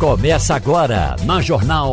[0.00, 1.92] Começa agora na Jornal.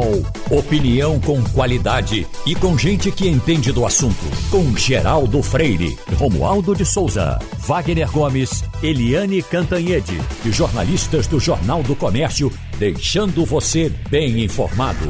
[0.49, 4.23] Opinião com qualidade e com gente que entende do assunto.
[4.49, 11.97] Com Geraldo Freire, Romualdo de Souza, Wagner Gomes, Eliane Cantanhede e jornalistas do Jornal do
[11.97, 12.49] Comércio,
[12.79, 15.09] deixando você bem informado.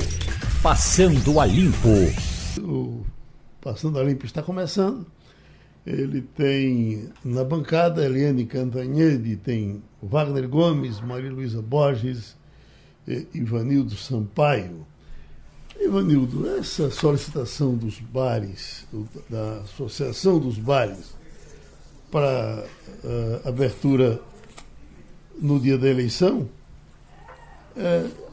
[0.63, 2.11] Passando a Limpo.
[2.59, 3.05] O
[3.61, 5.05] Passando a Limpo está começando.
[5.85, 12.35] Ele tem na bancada Eliane Cantanhede, tem Wagner Gomes, Maria Luísa Borges,
[13.33, 14.85] Ivanildo Sampaio.
[15.79, 18.85] Ivanildo, essa solicitação dos bares,
[19.29, 21.15] da Associação dos Bares,
[22.11, 22.65] para
[23.03, 24.19] uh, abertura
[25.39, 26.49] no dia da eleição,
[27.75, 28.27] uh,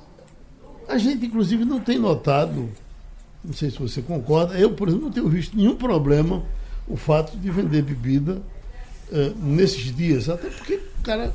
[0.89, 2.71] a gente, inclusive, não tem notado,
[3.45, 6.43] não sei se você concorda, eu, por exemplo, não tenho visto nenhum problema
[6.89, 8.41] o fato de vender bebida
[9.11, 11.35] uh, nesses dias, até porque, cara,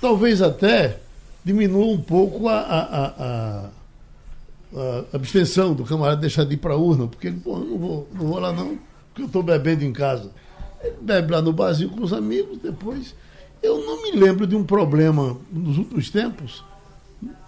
[0.00, 1.00] talvez até
[1.44, 3.70] diminua um pouco a, a, a,
[4.74, 8.08] a abstenção do camarada deixar de ir para a urna, porque ele, pô, não vou,
[8.12, 10.30] não vou lá não, porque eu estou bebendo em casa.
[10.82, 13.14] Ele bebe lá no barzinho com os amigos, depois.
[13.62, 16.64] Eu não me lembro de um problema nos últimos tempos.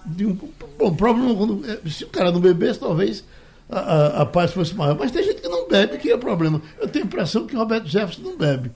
[0.05, 0.39] De um,
[0.79, 3.25] bom, problema quando, é, se o cara não bebesse, talvez
[3.69, 4.97] a, a, a, paz fosse maior.
[4.99, 6.63] Mas tem gente que não bebe, que é problema.
[6.81, 8.71] Eu tenho a impressão que Roberto Jefferson não bebe.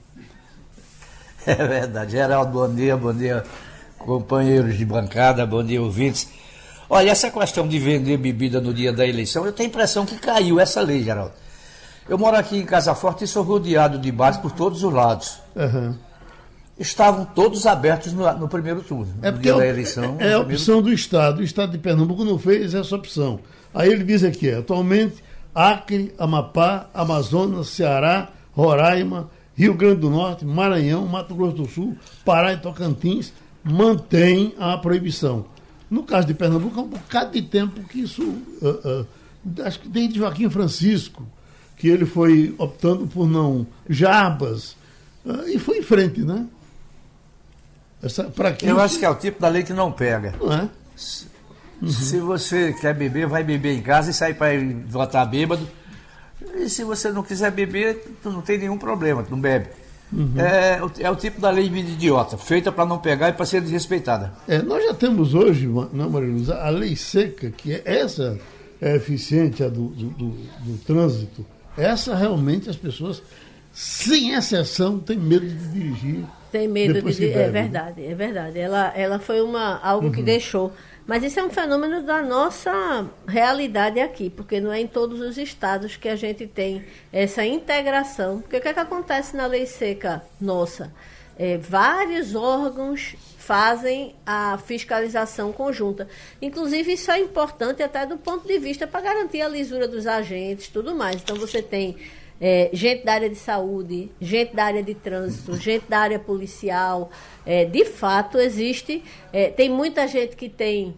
[1.43, 2.11] É verdade.
[2.11, 3.43] Geraldo, bom dia, bom dia
[4.05, 6.29] companheiros de bancada, bom dia, ouvintes.
[6.89, 10.15] Olha, essa questão de vender bebida no dia da eleição, eu tenho a impressão que
[10.15, 11.33] caiu essa lei, Geraldo.
[12.09, 15.39] Eu moro aqui em Casa Forte e sou rodeado de bares por todos os lados.
[15.55, 15.95] Uhum.
[16.77, 19.13] Estavam todos abertos no, no primeiro turno.
[19.21, 21.39] É porque no é, eleição, é, é a opção do Estado.
[21.39, 23.39] O Estado de Pernambuco não fez essa opção.
[23.73, 31.05] Aí ele diz aqui, atualmente, Acre, Amapá, Amazonas, Ceará, Roraima, Rio Grande do Norte, Maranhão,
[31.05, 33.31] Mato Grosso do Sul, Pará e Tocantins
[33.63, 35.45] mantém a proibição.
[35.89, 38.23] No caso de Pernambuco, há um bocado de tempo que isso.
[38.23, 41.27] Uh, uh, acho que desde Joaquim Francisco,
[41.75, 44.77] que ele foi optando por não jarbas,
[45.25, 46.47] uh, e foi em frente, né?
[48.01, 50.33] Essa, que Eu acho que é o tipo da lei que não pega.
[50.39, 50.69] Não é?
[51.81, 51.89] Uhum.
[51.89, 54.53] Se você quer beber, vai beber em casa e sai para
[54.87, 55.67] votar bêbado.
[56.55, 59.67] E se você não quiser beber, não tem nenhum problema, não bebe.
[60.11, 60.33] Uhum.
[60.37, 63.61] É, é, o tipo da lei de idiota, feita para não pegar e para ser
[63.61, 64.33] desrespeitada.
[64.47, 68.37] É, nós já temos hoje, não, Maria Luísa, a lei seca, que é essa
[68.81, 71.45] é eficiente a do, do, do, do trânsito.
[71.77, 73.21] Essa realmente as pessoas,
[73.71, 76.25] sem exceção, têm medo de dirigir.
[76.51, 77.37] Tem medo de dirigir.
[77.37, 78.59] É verdade, é verdade.
[78.59, 80.11] Ela, ela foi uma, algo uhum.
[80.11, 80.73] que deixou
[81.11, 85.37] mas isso é um fenômeno da nossa realidade aqui, porque não é em todos os
[85.37, 88.39] estados que a gente tem essa integração.
[88.39, 90.89] Porque o que, é que acontece na lei seca nossa?
[91.37, 96.07] É, vários órgãos fazem a fiscalização conjunta.
[96.41, 100.69] Inclusive, isso é importante até do ponto de vista para garantir a lisura dos agentes
[100.69, 101.17] tudo mais.
[101.17, 101.97] Então, você tem
[102.41, 107.11] é, gente da área de saúde, gente da área de trânsito, gente da área policial.
[107.45, 109.03] É, de fato, existe.
[109.31, 110.95] É, tem muita gente que tem.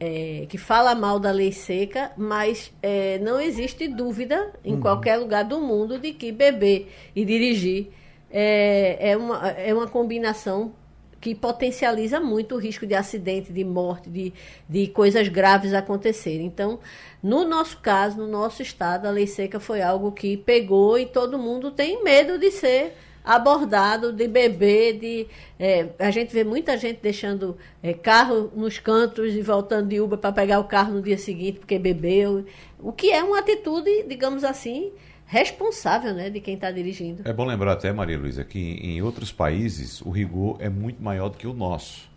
[0.00, 4.80] É, que fala mal da lei seca, mas é, não existe dúvida em uhum.
[4.80, 7.90] qualquer lugar do mundo de que beber e dirigir
[8.30, 10.72] é, é, uma, é uma combinação
[11.20, 14.32] que potencializa muito o risco de acidente, de morte, de,
[14.68, 16.46] de coisas graves acontecerem.
[16.46, 16.78] Então,
[17.22, 21.38] no nosso caso, no nosso estado, a lei seca foi algo que pegou e todo
[21.38, 25.26] mundo tem medo de ser abordado, de beber, de
[25.58, 30.18] é, a gente vê muita gente deixando é, carro nos cantos e voltando de Uber
[30.18, 32.46] para pegar o carro no dia seguinte porque bebeu,
[32.78, 34.92] o que é uma atitude, digamos assim,
[35.28, 37.22] responsável né, de quem está dirigindo.
[37.24, 41.28] É bom lembrar até, Maria Luísa, que em outros países o rigor é muito maior
[41.28, 42.08] do que o nosso.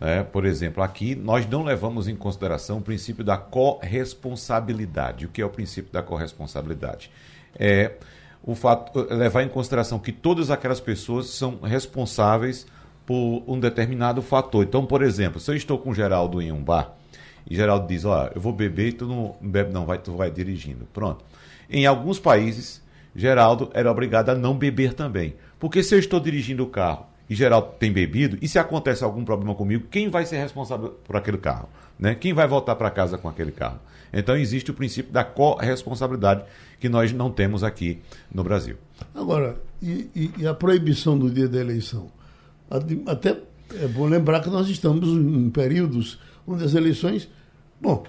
[0.00, 5.24] É, por exemplo, aqui nós não levamos em consideração o princípio da corresponsabilidade.
[5.24, 7.10] O que é o princípio da corresponsabilidade?
[7.58, 7.92] É
[8.42, 12.66] o fato levar em consideração que todas aquelas pessoas são responsáveis
[13.06, 14.64] por um determinado fator.
[14.64, 16.94] Então, por exemplo, se eu estou com o Geraldo em um bar
[17.48, 20.84] e Geraldo diz, ó, eu vou beber tu não bebe não, vai, tu vai dirigindo.
[20.92, 21.24] Pronto.
[21.68, 22.82] Em alguns países,
[23.14, 25.34] Geraldo era obrigado a não beber também.
[25.58, 29.24] Porque se eu estou dirigindo o carro e Geraldo tem bebido, e se acontece algum
[29.24, 31.68] problema comigo, quem vai ser responsável por aquele carro?
[31.98, 32.14] Né?
[32.14, 33.80] Quem vai voltar para casa com aquele carro?
[34.12, 36.44] Então existe o princípio da corresponsabilidade
[36.78, 38.00] que nós não temos aqui
[38.32, 38.76] no Brasil.
[39.14, 42.10] Agora, e, e, e a proibição do dia da eleição?
[43.06, 43.36] Até
[43.74, 47.28] é bom lembrar que nós estamos em períodos onde as eleições.
[47.80, 48.04] Bom,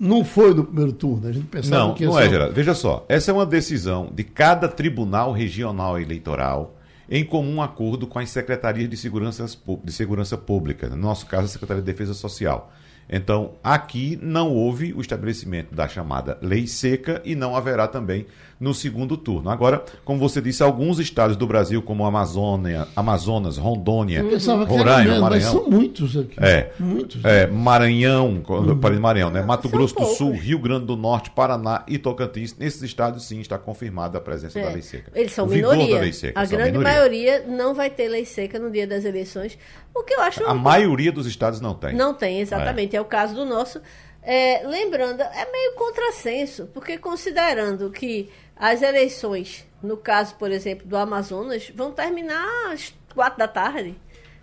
[0.00, 1.28] não foi no primeiro turno.
[1.28, 2.54] A gente pensava não, que não é, Geraldo.
[2.54, 6.74] Veja só, essa é uma decisão de cada tribunal regional eleitoral
[7.08, 9.44] em comum acordo com as secretarias de segurança,
[9.84, 12.72] de segurança pública, no nosso caso, a Secretaria de Defesa Social.
[13.12, 18.24] Então, aqui não houve o estabelecimento da chamada lei seca e não haverá também
[18.60, 19.48] no segundo turno.
[19.50, 24.22] Agora, como você disse, alguns estados do Brasil, como Amazônia, Amazonas, Rondônia,
[24.68, 25.52] Roraima, mesmo, Maranhão.
[25.52, 26.34] são muitos aqui.
[26.38, 27.24] É, muitos.
[27.24, 29.00] É, Maranhão, uhum.
[29.00, 29.42] Maranhão, né?
[29.42, 30.18] Mato São Grosso do poucos.
[30.18, 32.54] Sul, Rio Grande do Norte, Paraná e Tocantins.
[32.58, 34.62] Nesses estados, sim, está confirmada a presença É.
[34.62, 35.10] da lei seca.
[35.14, 35.94] Eles são O vigor minoria.
[35.96, 36.38] da lei seca.
[36.38, 36.92] a são grande minoria.
[36.92, 39.58] maioria não vai ter lei seca no dia das eleições.
[39.94, 40.44] O que eu acho.
[40.44, 41.94] A maioria dos estados não tem.
[41.96, 42.94] Não tem, exatamente.
[42.94, 43.80] É, o caso do nosso.
[44.22, 50.96] É, lembrando, é meio contrassenso, porque considerando que as eleições, no caso, por exemplo, do
[50.96, 53.94] Amazonas, vão terminar às quatro da tarde.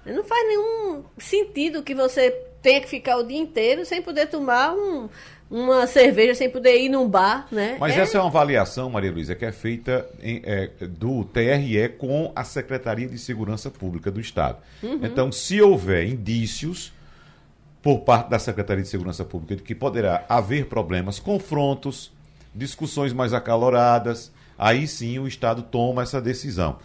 [0.06, 2.32] Não faz nenhum sentido que você
[2.62, 5.08] tenha que ficar o dia inteiro sem poder tomar um-
[5.50, 7.78] uma cerveja, sem poder ir num bar, né?
[7.80, 11.88] Mas É- essa é uma avaliação, Maria Luísa, que é feita em- é, do TRE
[11.90, 14.58] com a Secretaria de Segurança Pública do Estado.
[14.82, 15.00] Uhum.
[15.04, 16.92] Então, se houver indícios
[17.88, 22.12] por parte da Secretaria de Segurança Pública de que poderá haver problemas, confrontos,
[22.54, 26.80] discussões mais acaloradas, aí sim o Estado toma essa decisão.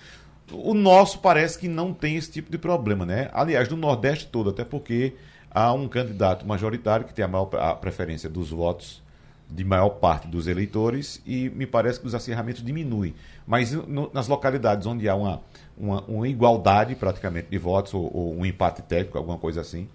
[0.53, 3.29] O nosso parece que não tem esse tipo de problema, né?
[3.33, 5.15] Aliás, no Nordeste todo, até porque
[5.51, 9.03] há um candidato majoritário que tem a maior a preferência dos votos
[9.51, 13.13] de maior parte dos eleitores e me parece que os acirramentos diminuem.
[13.45, 15.41] Mas no- nas localidades onde há uma,
[15.77, 19.89] uma, uma igualdade praticamente de votos ou, ou um empate técnico, alguma coisa assim,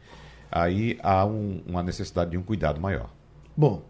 [0.51, 3.09] aí há um- uma necessidade de um cuidado maior.
[3.55, 3.83] Bom,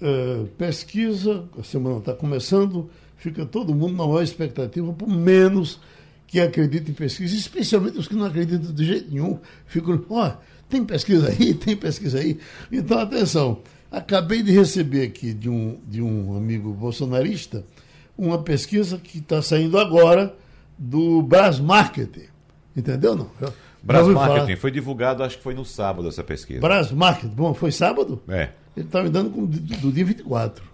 [0.00, 5.80] eh, pesquisa, a semana está começando, fica todo mundo na maior expectativa, por menos
[6.26, 10.32] que acredita em pesquisa, especialmente os que não acreditam de jeito nenhum, ficam, ó,
[10.68, 12.38] tem pesquisa aí, tem pesquisa aí.
[12.70, 13.58] Então, atenção,
[13.90, 17.64] acabei de receber aqui de um, de um amigo bolsonarista
[18.16, 20.34] uma pesquisa que está saindo agora
[20.78, 22.28] do Brás Marketing.
[22.76, 23.16] Entendeu?
[23.16, 23.30] Não?
[23.82, 24.28] Já- já Brás ouviu falar?
[24.38, 26.60] Marketing foi divulgado, acho que foi no sábado essa pesquisa.
[26.60, 28.20] Brás Marketing, bom, foi sábado?
[28.28, 28.50] É.
[28.76, 30.70] Ele está me dando do, do dia 24.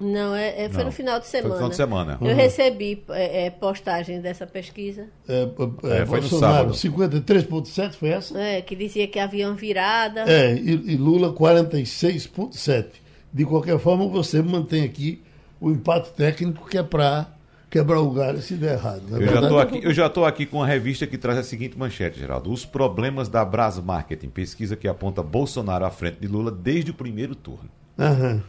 [0.00, 1.54] Não, é, é- foi Não, no final de foi no semana.
[1.54, 2.18] final de semana.
[2.20, 2.34] Eu Uhum.
[2.34, 6.74] recebi é, é, postagem dessa pesquisa, É, é, É, foi no sábado.
[6.74, 8.36] 53,7 foi essa?
[8.38, 10.22] é, que dizia que havia uma virada.
[10.22, 12.86] É, e, e Lula 46,7.
[13.32, 15.22] De qualquer forma, você mantém aqui
[15.60, 17.28] o empate técnico que é para
[17.72, 19.02] quebrar o galho se der errado.
[19.10, 19.48] é Eu já, verdade?
[19.48, 22.52] tô aqui, eu já estou aqui com uma revista que traz a seguinte manchete, Geraldo.
[22.52, 24.28] Os problemas da Brás Marketing.
[24.28, 27.70] Pesquisa que aponta Bolsonaro à frente de Lula desde o primeiro turno.
[27.98, 28.42] Aham.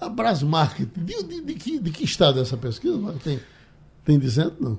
[0.00, 2.98] A Brás Marketing, de, de- de que, de que estado é essa pesquisa?
[3.24, 3.40] Tem,
[4.04, 4.54] tem dizendo?
[4.60, 4.78] Não.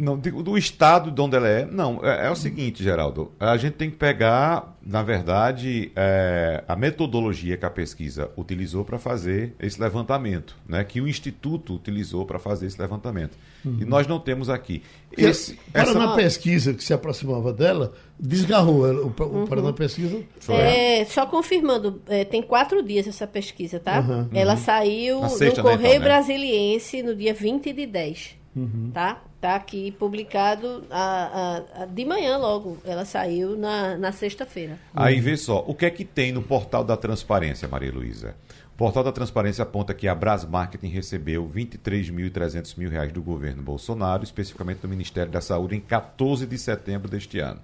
[0.00, 1.64] Não, digo, do estado de onde ela é.
[1.64, 3.30] Não, é, é o seguinte, Geraldo.
[3.38, 8.98] A gente tem que pegar, na verdade, é, a metodologia que a pesquisa utilizou para
[8.98, 10.82] fazer esse levantamento, né?
[10.84, 13.36] Que o Instituto utilizou para fazer esse levantamento.
[13.62, 14.82] E nós não temos aqui.
[15.16, 18.88] Esse, o Paraná essa- Pesquisa, que se aproximava dela, desgarrou.
[18.88, 19.02] ela.
[19.02, 19.46] O, o Uhum.
[19.46, 20.54] Paraná Pesquisa Foi.
[20.56, 24.00] É, só confirmando, é, tem quatro dias essa pesquisa, tá?
[24.00, 26.08] Uhum, Ela saiu Na sexta, no né, Correio então, né?
[26.08, 28.39] Brasiliense no dia 20 de 10.
[28.54, 28.90] Uhum.
[28.92, 29.22] Tá?
[29.40, 32.78] Tá aqui publicado a- a- a- de manhã logo.
[32.84, 34.78] Ela saiu na, na sexta-feira.
[34.94, 38.34] Aí vê só, o que é que tem no portal da transparência, Maria Luísa?
[38.74, 43.62] O portal da transparência aponta que a Brás Marketing recebeu 23.300 mil reais do governo
[43.62, 47.60] Bolsonaro, especificamente do Ministério da Saúde, em 14 de setembro deste ano.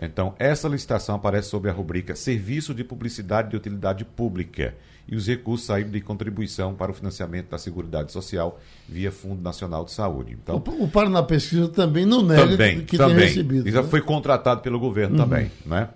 [0.00, 4.74] Então, essa licitação aparece sob a rubrica Serviço de Publicidade de Utilidade Pública
[5.08, 9.84] e os recursos saíram de contribuição para o financiamento da Seguridade Social via Fundo Nacional
[9.84, 10.36] de Saúde.
[10.40, 13.16] Então, O, o Paraná Pesquisa também não nega também, que, que também.
[13.16, 13.68] tenha recebido.
[13.68, 13.88] E já né?
[13.88, 15.88] foi contratado pelo governo também, né?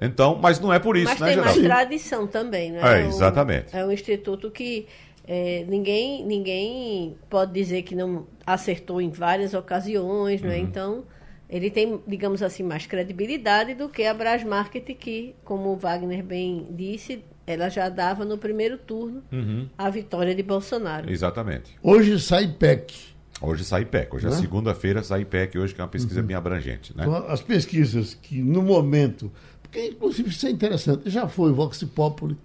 [0.00, 1.68] Então, mas não é por isso, Mas né, tem mais Geraldo?
[1.68, 2.80] tradição também, né?
[2.82, 3.76] É, um- exatamente.
[3.76, 4.86] É um instituto que
[5.26, 10.48] é, ninguém, ninguém pode dizer que não acertou em várias ocasiões, Uhum.
[10.48, 10.58] né?
[10.58, 11.04] Então,
[11.52, 16.24] ele tem, digamos assim, mais credibilidade do que a Brás Market, que, como o Wagner
[16.24, 19.68] bem disse, ela já dava no primeiro turno Uhum.
[19.76, 21.10] a vitória de Bolsonaro.
[21.10, 21.76] Exatamente.
[21.82, 23.12] Hoje sai PEC.
[23.40, 24.14] Hoje sai IPEC.
[24.16, 24.36] Hoje é Né?
[24.36, 27.04] segunda-feira, sai IPEC hoje, que é uma pesquisa bem abrangente, né?
[27.04, 29.30] Então, as pesquisas que no momento,
[29.60, 32.36] porque inclusive isso é interessante, já foi o Vox Populi,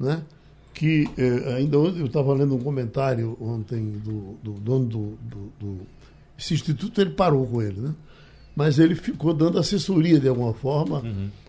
[0.00, 0.22] né?
[0.72, 5.52] que eh, ainda ontem eu estava lendo um comentário ontem do, do dono do, do,
[5.58, 5.86] do-
[6.38, 7.92] Esse instituto ele parou com ele, né?
[8.58, 11.00] Mas ele ficou dando assessoria de alguma forma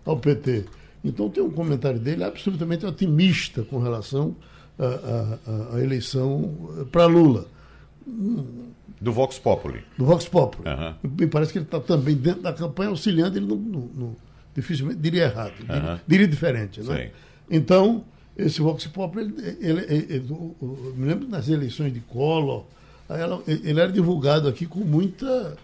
[0.06, 0.66] ao PT.
[1.04, 4.36] Então tem um comentário dele absolutamente otimista com relação
[4.78, 7.48] à, eleição para Lula,
[9.02, 9.82] Do Vox Populi.
[9.98, 10.68] do Vox Populi.
[10.70, 10.96] Aham.
[11.04, 14.16] Me parece que ele está também dentro da campanha auxiliando, ele não, não- não-
[14.56, 16.00] dificilmente diria errado, diria, Aham.
[16.08, 16.82] diria diferente.
[16.82, 17.06] Né?
[17.06, 17.12] Sim.
[17.50, 18.04] Então,
[18.38, 22.66] esse Vox Populi, ele, ele- ele- eu me lembro das eleições de Collor,
[23.48, 25.58] ele era divulgado aqui com muita,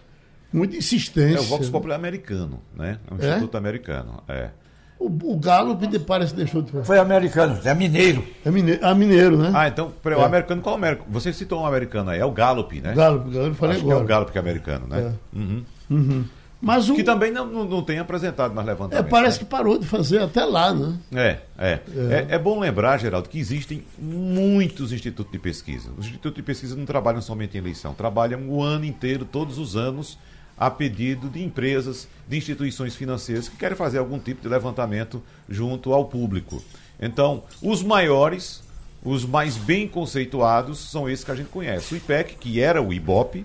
[0.52, 1.36] muita insistência.
[1.38, 2.98] É o Vox Populi americano, né?
[3.10, 3.30] É um É?
[3.30, 4.22] instituto americano.
[4.28, 4.50] É.
[4.98, 6.84] O, o Gallup de, parece que deixou de fazer.
[6.84, 8.24] Foi americano, é mineiro.
[8.44, 9.52] É mineiro, ah, mineiro né?
[9.54, 11.08] Ah, então, peraí, o americano, qual é o americano?
[11.12, 12.94] Você citou um americano aí, é o Gallup, né?
[12.94, 14.04] Gallup, Gallup, eu falei Acho que é agora.
[14.04, 15.12] o Gallup que é americano, né?
[15.34, 16.24] Uhum.
[16.60, 19.10] Mas o, Que também não, não, não tem apresentado mais é, levantamentos.
[19.10, 19.44] parece né?
[19.44, 20.96] que parou de fazer até lá, né?
[21.14, 21.80] É, é.
[22.10, 25.90] É, é bom lembrar, Geraldo, que existem muitos institutos de pesquisa.
[25.98, 29.76] Os institutos de pesquisa não trabalham somente em eleição, trabalham o ano inteiro, todos os
[29.76, 30.18] anos,
[30.58, 35.92] a pedido de empresas, de instituições financeiras que querem fazer algum tipo de levantamento junto
[35.92, 36.62] ao público.
[37.00, 38.62] Então, os maiores,
[39.04, 41.92] os mais bem conceituados, são esses que a gente conhece.
[41.94, 43.44] O IPEC, que era o IBOP,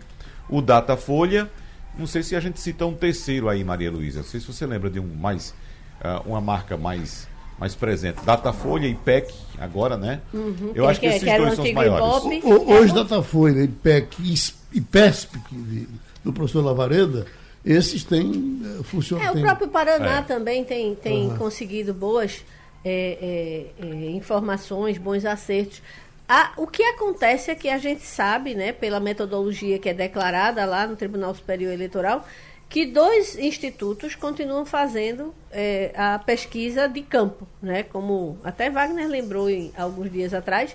[0.49, 1.49] o Datafolha,
[1.97, 4.19] não sei se a gente cita um terceiro aí, Maria Luísa.
[4.19, 5.53] Não sei se você lembra de um mais,
[6.01, 7.27] ah, uma marca mais,
[7.59, 8.23] mais presente.
[8.25, 10.21] Datafolha e IPEC, agora, né?
[10.73, 12.23] Eu acho que Que- esses que dois são os maiores.
[12.23, 12.41] Ibope.
[12.45, 15.37] O- o- hoje, Datafolha, IPEC e e PESP,
[16.23, 17.25] do professor Lavareda,
[17.65, 19.25] esses têm eh, funcionam.
[19.25, 20.21] É, o têm- próprio Paraná É.
[20.21, 22.43] também tem, tem conseguido boas
[22.83, 25.81] é, é, é, informações, bons acertos.
[26.27, 30.65] Ah, o que acontece é que a gente sabe, né, pela metodologia que é declarada
[30.65, 32.25] lá no Tribunal Superior Eleitoral,
[32.69, 39.49] que dois institutos continuam fazendo é, a pesquisa de campo, né, como até Wagner lembrou
[39.49, 40.73] em alguns dias atrás,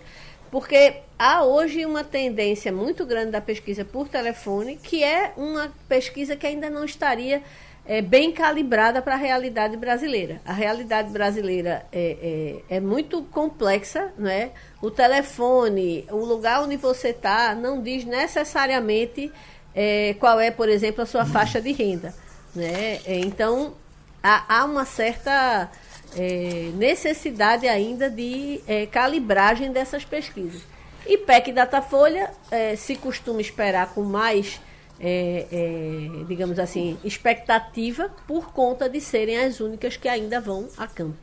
[0.50, 6.36] porque há hoje uma tendência muito grande da pesquisa por telefone, que é uma pesquisa
[6.36, 7.42] que ainda não estaria
[7.86, 10.40] é, bem calibrada para a realidade brasileira.
[10.44, 14.50] A realidade brasileira é, é, é muito complexa, né?
[14.82, 19.32] O telefone, o lugar onde você está, não diz necessariamente
[19.74, 22.14] é, qual é, por exemplo, a sua faixa de renda.
[22.54, 23.00] Né?
[23.06, 23.74] Então,
[24.22, 25.70] há, há uma certa
[26.16, 30.62] é, necessidade ainda de é, calibragem dessas pesquisas.
[31.06, 34.60] E PEC e Datafolha é, se costuma esperar com mais,
[34.98, 40.86] é, é, digamos assim, expectativa por conta de serem as únicas que ainda vão a
[40.86, 41.16] campo.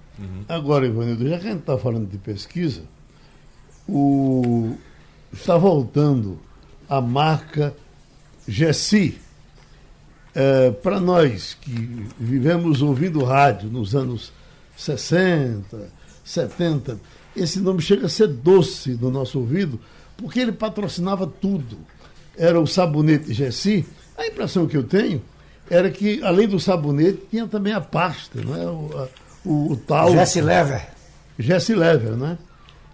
[0.47, 2.83] Agora, Ivanildo, já que a gente está falando de pesquisa,
[3.89, 4.75] o...
[5.33, 6.39] está voltando
[6.87, 7.75] a marca
[8.47, 9.19] GESI.
[10.83, 11.71] Para nós que
[12.19, 14.31] vivemos ouvindo rádio nos anos
[14.83, 15.89] 60,
[16.23, 16.99] 70,
[17.35, 19.79] esse nome chega a ser doce no nosso ouvido,
[20.17, 21.77] porque ele patrocinava tudo.
[22.37, 23.85] Era o sabonete GESI.
[24.17, 25.21] A impressão que eu tenho
[25.69, 28.65] era que, além do sabonete, tinha também a pasta, não é?
[28.65, 29.07] o,
[29.45, 30.11] o, o tal.
[30.11, 30.87] Jesse Lever.
[31.39, 32.37] Jesse Lever, né?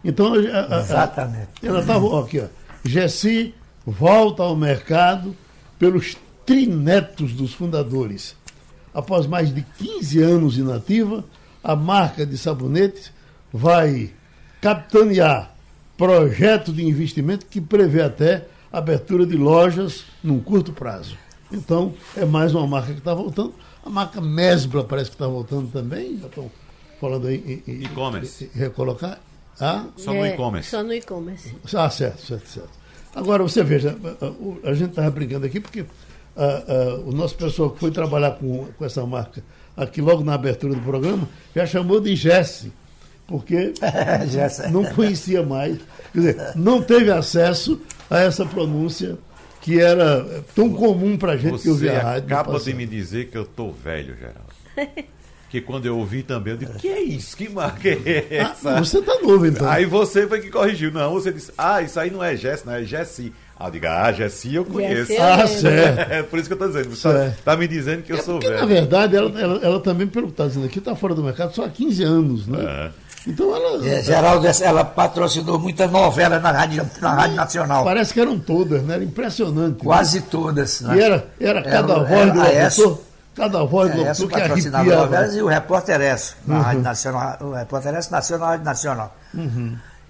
[0.03, 1.49] Então, a- a- a- Exatamente.
[1.63, 2.45] ela estava aqui, ó.
[2.85, 3.53] Jesse
[3.85, 5.35] volta ao mercado
[5.77, 6.15] pelos
[6.45, 8.35] trinetos dos fundadores.
[8.93, 11.23] Após mais de 15 anos inativa,
[11.63, 13.11] a marca de sabonetes
[13.51, 14.11] vai
[14.61, 15.55] capitanear
[15.97, 21.17] projeto de investimento que prevê até abertura de lojas num curto prazo.
[21.51, 23.53] Então, é mais uma marca que está voltando.
[23.83, 26.17] A marca Mesbla parece que está voltando também.
[26.19, 26.51] Já estão
[27.01, 28.49] falando aí em, E-commerce.
[28.53, 29.19] recolocar.
[29.59, 30.69] Ah, Só no É, e-commerce.
[30.69, 31.55] Só no e-commerce.
[31.75, 32.79] ah, certo, certo, certo.
[33.15, 33.97] Agora, você veja,
[34.63, 35.83] a, gente estava brincando aqui porque
[36.37, 39.43] ah, ah, o nosso pessoal que foi trabalhar com, com essa marca
[39.83, 42.71] aqui logo na abertura do programa já chamou de Jesse,
[43.27, 43.73] porque
[44.29, 44.69] Jesse.
[44.71, 45.77] não conhecia mais,
[46.13, 49.17] quer dizer, não teve acesso a essa pronúncia
[49.61, 52.25] que era tão comum para a gente que Você ouvia a rádio.
[52.35, 54.49] acaba de me dizer que eu tô velho, Geraldo.
[55.49, 57.35] que quando eu ouvi também, eu digo, que é isso?
[57.35, 58.79] Que marca é Ah, essa?
[58.79, 59.67] você está novo, então.
[59.69, 60.91] Aí você foi que corrigiu.
[60.91, 63.33] Não, você disse, ah, isso aí não é Jess, não é Jessi.
[63.59, 65.07] Ah, eu digo, ah, Jessi eu conheço.
[65.11, 66.11] Jessi ah, certo.
[66.11, 66.89] É por isso que eu tô dizendo.
[66.95, 67.43] Você tá, Certo.
[67.43, 68.67] tá me dizendo que eu É sou porque, na velho.
[68.67, 71.65] verdade, ela, ela, ela também, pelo que está dizendo aqui, está fora do mercado só
[71.65, 72.57] há 15 anos, né?
[72.61, 72.89] É.
[73.27, 73.85] Então ela.
[73.85, 77.83] É, Geraldo, ela patrocinou muita novela na Rádio, na rádio Nacional.
[77.83, 78.95] Parece que eram todas, né?
[78.95, 79.83] Era impressionante.
[79.83, 80.79] Quase todas.
[80.79, 80.95] né?
[80.95, 80.97] Né?
[80.97, 82.99] E era, era cada Era- voz do era a locutor,
[83.35, 86.61] cada voz do É, locutor que patrocinava novelas e o repórter Esso, na Uhum.
[86.61, 89.15] Rádio Nacional, o repórter Esso Nacional, Rádio Nacional.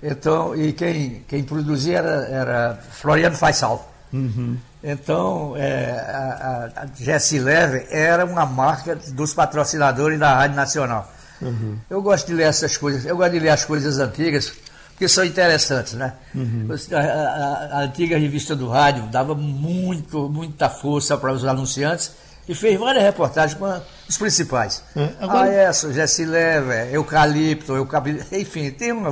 [0.01, 3.91] Então, e quem, quem produzia era, era Floriano Faisal.
[4.13, 4.57] Uhum.
[4.83, 11.11] Então, é, a, a, Jesse Leve era uma marca dos patrocinadores da Rádio Nacional.
[11.41, 11.77] Uhum.
[11.89, 14.53] Eu gosto de ler essas coisas, eu gosto de ler as coisas antigas,
[14.91, 16.13] porque são interessantes, né?
[16.33, 16.67] Uhum.
[16.93, 22.11] A, a- a antiga revista do rádio dava muito, muita força para os anunciantes
[22.47, 24.81] e fez várias reportagens com os principais.
[24.95, 29.11] É, agora- Ah, essa, Jesse Lever, Eucalipto, Eucalipto, enfim, tem uma,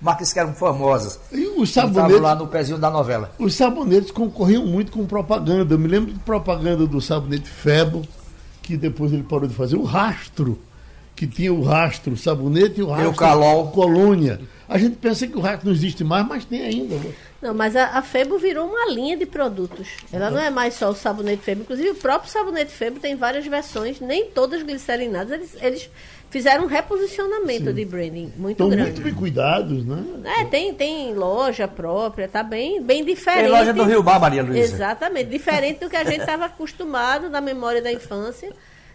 [0.00, 1.18] marcas que eram famosas.
[1.32, 3.32] E os sabonetes, lá no pezinho da novela.
[3.38, 5.74] os sabonetes concorriam muito com propaganda.
[5.74, 8.02] Eu me lembro de propaganda do sabonete Febo,
[8.62, 10.58] que depois ele parou de fazer, o rastro,
[11.14, 13.68] que tinha o rastro sabonete e o rastro calol.
[13.68, 14.40] colônia.
[14.68, 16.96] A gente pensa que o rastro não existe mais, mas tem ainda.
[17.40, 19.88] Não, mas a, a Febo virou uma linha de produtos.
[20.12, 21.62] Ela não é mais só o sabonete Febo.
[21.62, 25.30] Inclusive, o próprio sabonete Febo tem várias versões, nem todas glicerinadas.
[25.30, 25.90] Eles, eles
[26.30, 27.74] fizeram um reposicionamento Sim.
[27.74, 28.90] de branding muito Estão grande.
[28.90, 30.04] muito bem cuidados, né?
[30.24, 33.44] É, tem, tem loja própria, tá bem, bem diferente.
[33.44, 34.74] Tem loja do Rio Bar, Maria Luísa.
[34.74, 38.52] Exatamente, diferente do que a gente estava acostumado na memória da infância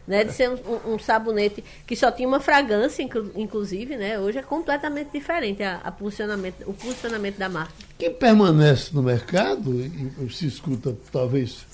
[0.08, 4.20] né, de ser um, um, sabonete que só tinha uma fragrância, inclusive, né?
[4.20, 7.74] Hoje é completamente diferente a, a posicionamento, o posicionamento da marca.
[7.98, 11.66] Quem permanece no mercado, e se escuta talvez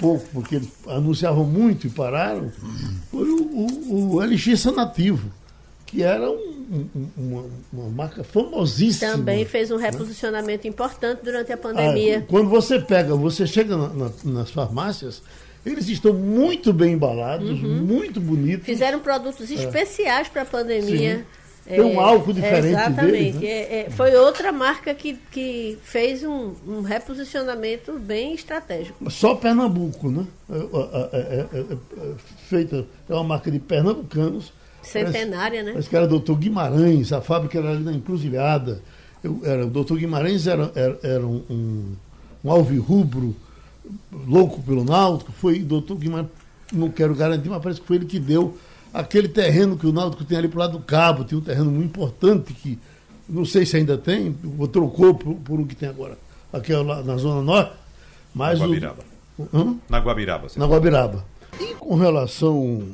[0.00, 2.50] pouco, porque anunciavam muito e pararam,
[3.10, 5.30] foi o, o, o LX Sanativo,
[5.84, 9.12] que era um, uma, uma, marca famosíssima.
[9.12, 9.90] Também fez um né?
[9.90, 10.70] reposicionamento né?
[10.70, 12.20] importante durante a pandemia.
[12.20, 15.22] Ah, quando você pega, você chega na, na, nas farmácias,
[15.64, 17.82] eles estão muito bem embalados, uhum.
[17.82, 18.64] muito bonitos.
[18.64, 19.54] Fizeram produtos é.
[19.54, 21.26] especiais para a pandemia.
[21.36, 22.66] É, Tem um álcool diferente.
[22.66, 23.12] É, exatamente.
[23.12, 23.46] Deles, né?
[23.46, 29.10] É, é, foi outra marca que, que fez um, um, reposicionamento bem estratégico.
[29.10, 30.26] Só Pernambuco, né?
[30.50, 31.76] É,
[32.48, 34.52] feita, é uma marca de pernambucanos.
[34.82, 35.72] Centenária, né?
[35.72, 38.80] Parece que era doutor Guimarães, a fábrica era ali na Encruzilhada.
[39.22, 41.92] Eu, era, o doutor Guimarães era, era, era um, um,
[42.42, 43.36] um alvirrubro
[44.26, 46.30] louco pelo Náutico, foi doutor Guimarães,
[46.72, 48.56] não quero garantir, mas parece que foi ele que deu
[48.92, 51.86] aquele terreno que o Náutico tem ali para lado do Cabo, tinha um terreno muito
[51.86, 52.78] importante que
[53.28, 56.18] não sei se ainda tem, ou trocou por, por um que tem agora,
[56.52, 57.72] aqui lá na Zona Norte.
[58.34, 59.04] Mas na Guabiraba.
[59.38, 60.46] O, na Guabiraba.
[60.56, 61.24] Na Guabiraba.
[61.60, 62.88] E com relação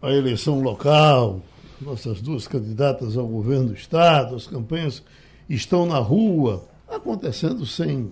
[0.00, 1.40] à eleição local,
[1.80, 5.02] nossas duas candidatas ao governo do Estado, as campanhas
[5.48, 8.10] estão na rua, acontecendo sem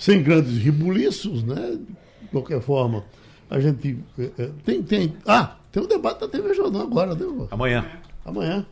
[0.00, 1.78] sem grandes ribuliços, né?
[2.22, 3.04] De qualquer forma,
[3.50, 5.12] a gente é, tem, tem.
[5.26, 7.48] Ah, tem um debate da TV Jornal agora, né?
[7.50, 7.86] Amanhã.
[8.24, 8.66] Amanhã.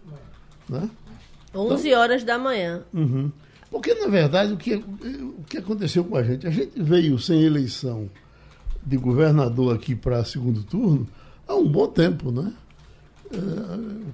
[0.68, 0.90] Né?
[1.54, 2.84] 11 então, horas da manhã.
[2.92, 3.30] Uhum.
[3.70, 6.46] Porque, na verdade, o que, o que aconteceu com a gente?
[6.46, 8.08] A gente veio sem eleição
[8.82, 11.06] de governador aqui para segundo turno
[11.46, 12.52] há um bom tempo, né?
[13.30, 13.36] É,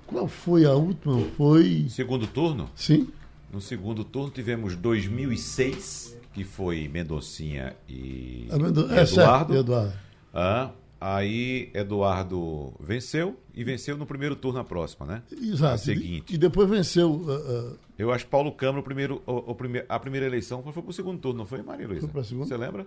[0.06, 1.20] qual foi a última?
[1.36, 1.86] Foi.
[1.88, 2.68] Segundo turno?
[2.74, 3.08] Sim.
[3.52, 8.92] No segundo turno tivemos 2006 que foi Mendocinha e Mendo...
[8.92, 9.56] é, Eduardo.
[9.56, 9.92] Eduardo.
[10.34, 10.70] Ah,
[11.00, 15.22] aí Eduardo venceu e venceu no primeiro turno a próxima, né?
[15.30, 15.74] Exato.
[15.74, 16.34] A seguinte.
[16.34, 17.10] E, depois venceu.
[17.10, 17.78] Uh, uh...
[17.98, 20.82] Eu acho que Paulo Câmara, o primeiro, o, o primeiro, a primeira eleição foi, foi
[20.82, 22.02] para o segundo turno, não foi, Maria Luísa?
[22.02, 22.48] Foi para segundo.
[22.48, 22.86] Você lembra?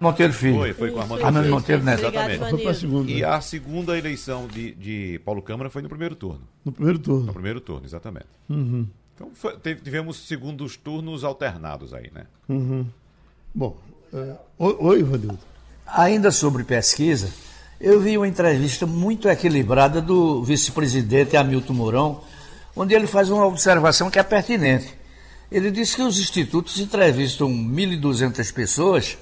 [0.00, 0.56] Monteiro Filho.
[0.56, 2.00] Foi, foi com a Armando Monteiro Neto.
[2.00, 2.50] Exatamente.
[2.50, 3.10] Foi para segunda.
[3.10, 6.42] E a segunda eleição de, de Paulo Câmara foi no primeiro turno.
[6.64, 7.26] No primeiro turno.
[7.26, 8.26] No primeiro turno, exatamente.
[8.48, 8.86] Uhum.
[9.14, 12.26] Então foi, tivemos segundos turnos alternados aí, né?
[12.48, 12.86] Uhum.
[13.54, 13.78] Bom,
[14.12, 15.38] uh, oi, Vanildo.
[15.86, 17.28] Ainda sobre pesquisa,
[17.80, 22.20] eu vi uma entrevista muito equilibrada do vice-presidente Hamilton Mourão,
[22.74, 24.94] onde ele faz uma observação que é pertinente.
[25.50, 29.16] Ele disse que os institutos entrevistam 1.200 pessoas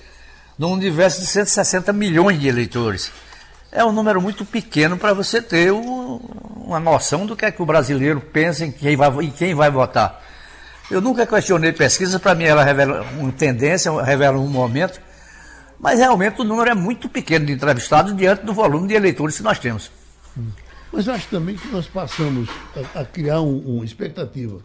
[0.59, 3.13] num universo de 160 milhões de eleitores
[3.75, 6.21] é um número muito pequeno para você ter um,
[6.65, 9.69] uma noção do que é que o brasileiro pensa em quem vai, em quem vai
[9.69, 10.23] votar.
[10.89, 15.01] Eu nunca questionei pesquisa, para mim ela revela uma tendência, revela um momento,
[15.85, 19.43] mas realmente o número é muito pequeno de entrevistados diante do volume de eleitores que
[19.43, 19.91] nós temos.
[20.91, 22.49] Mas acho também que nós passamos
[22.95, 24.61] a, a criar uma um expectativa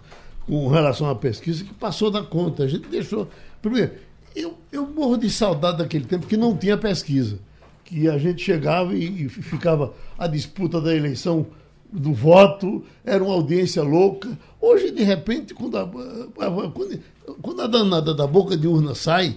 [0.48, 2.64] com relação à pesquisa que passou da conta.
[2.64, 3.28] A gente deixou.
[3.62, 3.92] Primeiro,
[4.34, 7.38] eu, eu morro de saudade daquele tempo que não tinha pesquisa
[7.84, 11.48] que a gente chegava e, e ficava a disputa da eleição
[11.92, 14.40] do voto, era uma audiência louca.
[14.62, 17.02] Hoje, de repente, quando a, quando,
[17.42, 19.36] quando a danada da boca de urna sai,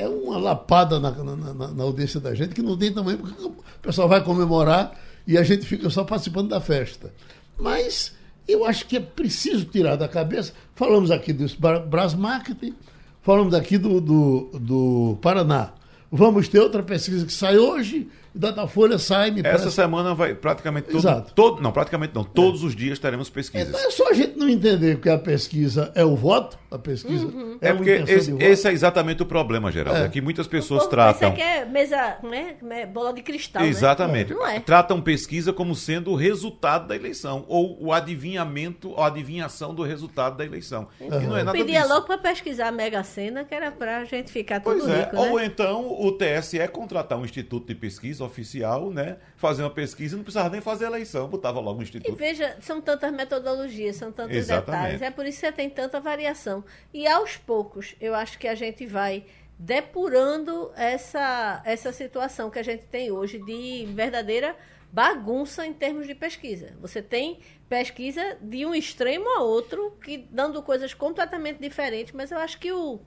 [0.00, 3.54] é uma lapada na, na, na, audiência da gente que não tem tamanho, porque o
[3.82, 7.12] pessoal vai comemorar e a gente fica só participando da festa.
[7.58, 8.14] Mas
[8.48, 10.52] eu acho que é preciso tirar da cabeça.
[10.74, 11.46] Falamos aqui do
[11.86, 12.74] Brás Marketing,
[13.22, 15.72] falamos aqui do, do, do Paraná.
[16.10, 19.70] Vamos ter outra pesquisa que sai hoje, Datafolha sai, me Essa parece...
[19.72, 21.32] semana vai praticamente todo, Exato.
[21.34, 21.62] todo.
[21.62, 22.22] Não, praticamente não.
[22.22, 22.66] Todos é.
[22.66, 23.68] os dias teremos pesquisas.
[23.68, 27.26] Então é só a gente não entender que a pesquisa é o voto, a pesquisa
[27.26, 27.58] uhum.
[27.60, 30.00] é, é porque esse, esse, é exatamente o problema, Geraldo.
[30.00, 31.32] É, é que muitas pessoas tratam.
[31.32, 32.54] Isso aqui é mesa, né?
[32.70, 33.62] É bola de cristal.
[33.62, 33.68] Né?
[33.68, 34.30] Exatamente.
[34.30, 34.36] Né?
[34.36, 34.60] Não é.
[34.60, 40.36] Tratam pesquisa como sendo o resultado da eleição, ou o adivinhamento, a adivinhação do resultado
[40.36, 40.86] da eleição.
[41.00, 41.22] Uhum.
[41.22, 41.92] E não é nada Eu pedia disso.
[41.92, 45.00] logo para pesquisar a Mega Sena, que era para a gente ficar tudo pois é.
[45.00, 45.16] rico.
[45.16, 45.46] Ou né?
[45.46, 49.18] então o TSE contratar um instituto de pesquisa oficial, né?
[49.36, 52.12] Fazer uma pesquisa, não precisava nem fazer eleição, botava logo um instituto.
[52.12, 54.82] E veja, são tantas metodologias, são tantos Exatamente.
[54.82, 55.02] detalhes.
[55.02, 56.64] É por isso que você tem tanta variação.
[56.92, 59.24] E aos poucos, eu acho que a gente vai
[59.58, 64.56] depurando essa, essa situação que a gente tem hoje de verdadeira
[64.92, 66.72] bagunça em termos de pesquisa.
[66.80, 72.38] Você tem pesquisa de um extremo a outro, que dando coisas completamente diferentes, mas eu
[72.38, 73.00] acho que o,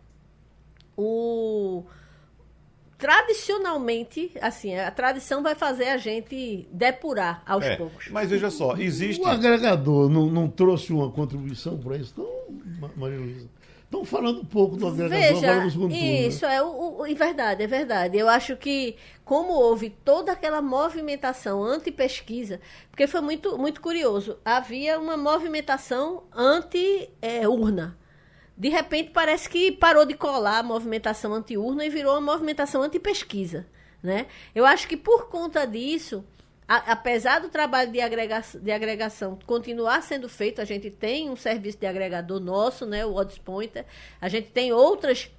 [0.96, 1.86] o
[3.04, 8.08] tradicionalmente, assim, a tradição vai fazer a gente depurar aos É, poucos.
[8.10, 9.22] mas veja só, existe.
[9.22, 13.50] O agregador não, não trouxe uma contribuição para isso, não, Ma- Maria Luísa?
[13.86, 16.04] Estão falando um pouco do agregador agora Veja, no segundo turno.
[16.04, 16.22] né?
[16.28, 18.18] isso é o, o- é verdade, é verdade.
[18.18, 25.00] Eu acho que como houve toda aquela movimentação anti-pesquisa, porque foi muito, muito curioso, havia
[25.00, 27.98] uma movimentação anti-urna.
[28.58, 33.66] De repente parece que parou de colar a movimentação anti-urna e virou uma movimentação anti-pesquisa.
[34.02, 34.28] Né?
[34.54, 36.24] Eu acho que por conta disso,
[36.68, 41.36] a- apesar do trabalho de, agrega de agregação continuar sendo feito, a gente tem um
[41.36, 43.86] serviço de agregador nosso, né, o Odds Pointer,
[44.20, 45.32] a gente tem outras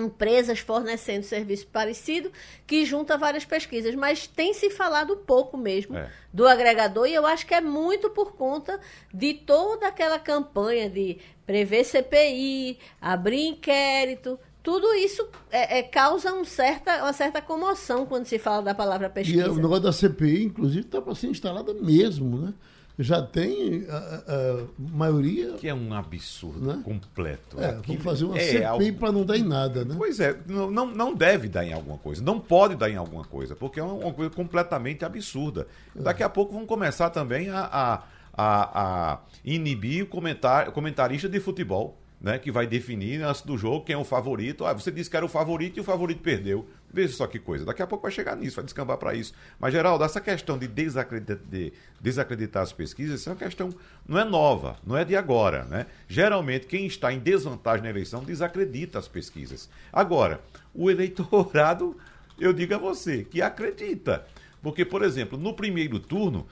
[0.00, 2.30] empresas fornecendo serviço parecido
[2.66, 6.08] que junta várias pesquisas, mas tem se falado pouco mesmo É.
[6.32, 8.80] do agregador e eu acho que é muito por conta
[9.12, 16.44] de toda aquela campanha de prever CPI, abrir inquérito, tudo isso é, é, causa um
[16.44, 19.44] certa, uma certa comoção quando se fala da palavra E pesquisa.
[19.46, 22.54] é, o negócio da CPI, inclusive, está para ser instalada mesmo, né?
[23.02, 25.54] Já tem a, a- maioria.
[25.54, 26.80] Que é um absurdo Né?
[26.84, 27.58] completo.
[27.58, 29.94] É, vamos fazer uma é CPI algo- para não dar em nada, né?
[29.96, 33.24] Pois é, não, não, não deve dar em alguma coisa, não pode dar em alguma
[33.24, 35.66] coisa, porque é uma coisa completamente absurda.
[35.94, 38.02] Daqui a pouco vão começar também a, a,
[38.34, 38.80] a,
[39.12, 42.38] a inibir o comentar, comentarista de futebol, né?
[42.38, 44.66] Que vai definir antes do jogo quem é o favorito.
[44.66, 46.66] Ah, você disse que era o favorito e o favorito perdeu.
[46.92, 47.64] Veja só que coisa.
[47.64, 49.32] Daqui a pouco vai chegar nisso, vai descambar para isso.
[49.58, 53.70] Mas, Geraldo, essa questão de desacreditar, de desacreditar as pesquisas, isso é uma questão,
[54.06, 55.86] não é nova, não é de agora, né?
[56.08, 59.70] Geralmente, quem está em desvantagem na eleição desacredita as pesquisas.
[59.92, 60.40] Agora,
[60.74, 61.96] o eleitorado,
[62.38, 64.26] eu digo a você, que acredita.
[64.62, 66.46] Porque, por exemplo, no primeiro turno,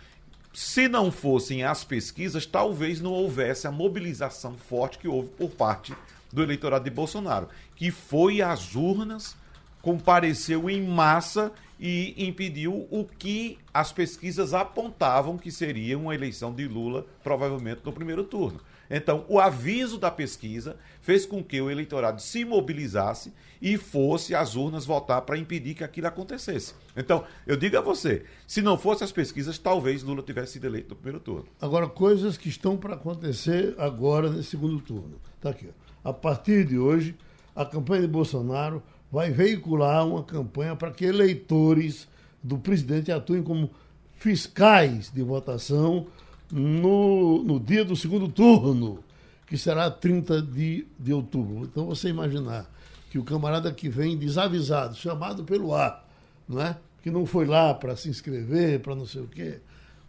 [0.52, 5.94] se não fossem as pesquisas, talvez não houvesse a mobilização forte que houve por parte
[6.32, 9.36] do eleitorado de Bolsonaro, que foi às urnas,
[9.82, 16.66] compareceu em massa e impediu o que as pesquisas apontavam que seria uma eleição de
[16.66, 18.60] Lula, provavelmente no primeiro turno.
[18.90, 24.56] Então, o aviso da pesquisa fez com que o eleitorado se mobilizasse e fosse às
[24.56, 26.74] urnas votar para impedir que aquilo acontecesse.
[26.96, 30.90] Então, eu digo a você, se não fossem as pesquisas, talvez Lula tivesse sido eleito
[30.90, 31.46] no primeiro turno.
[31.60, 35.20] Agora, coisas que estão para acontecer agora nesse segundo turno.
[35.36, 35.68] Está aqui.
[36.02, 37.14] A partir de hoje,
[37.54, 42.08] a campanha de Bolsonaro vai veicular uma campanha para que eleitores
[42.42, 43.70] do presidente atuem como
[44.16, 46.06] fiscais de votação
[46.50, 49.02] no, no dia do segundo turno,
[49.46, 51.64] que será 30 de, de outubro.
[51.64, 52.70] Então, você imaginar
[53.10, 56.06] que o camarada que vem desavisado, chamado pelo ar,
[56.48, 56.76] não é?
[57.02, 59.60] que não foi lá para se inscrever, para não sei o quê.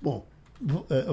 [0.01, 0.25] Bom,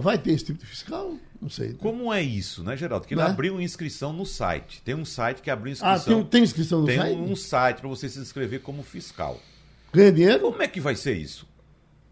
[0.00, 1.16] vai ter esse tipo de fiscal?
[1.40, 1.74] Não sei.
[1.74, 3.06] Como é isso, né, Geraldo?
[3.06, 3.28] Que ele Né?
[3.28, 4.82] abriu inscrição no site.
[4.82, 6.20] Tem um site que abriu Ah, inscrição.
[6.22, 7.16] tem, tem inscrição no Tem site?
[7.18, 9.40] um site para você se inscrever como fiscal.
[9.92, 10.40] Ganha dinheiro?
[10.50, 11.46] Como é que vai ser isso?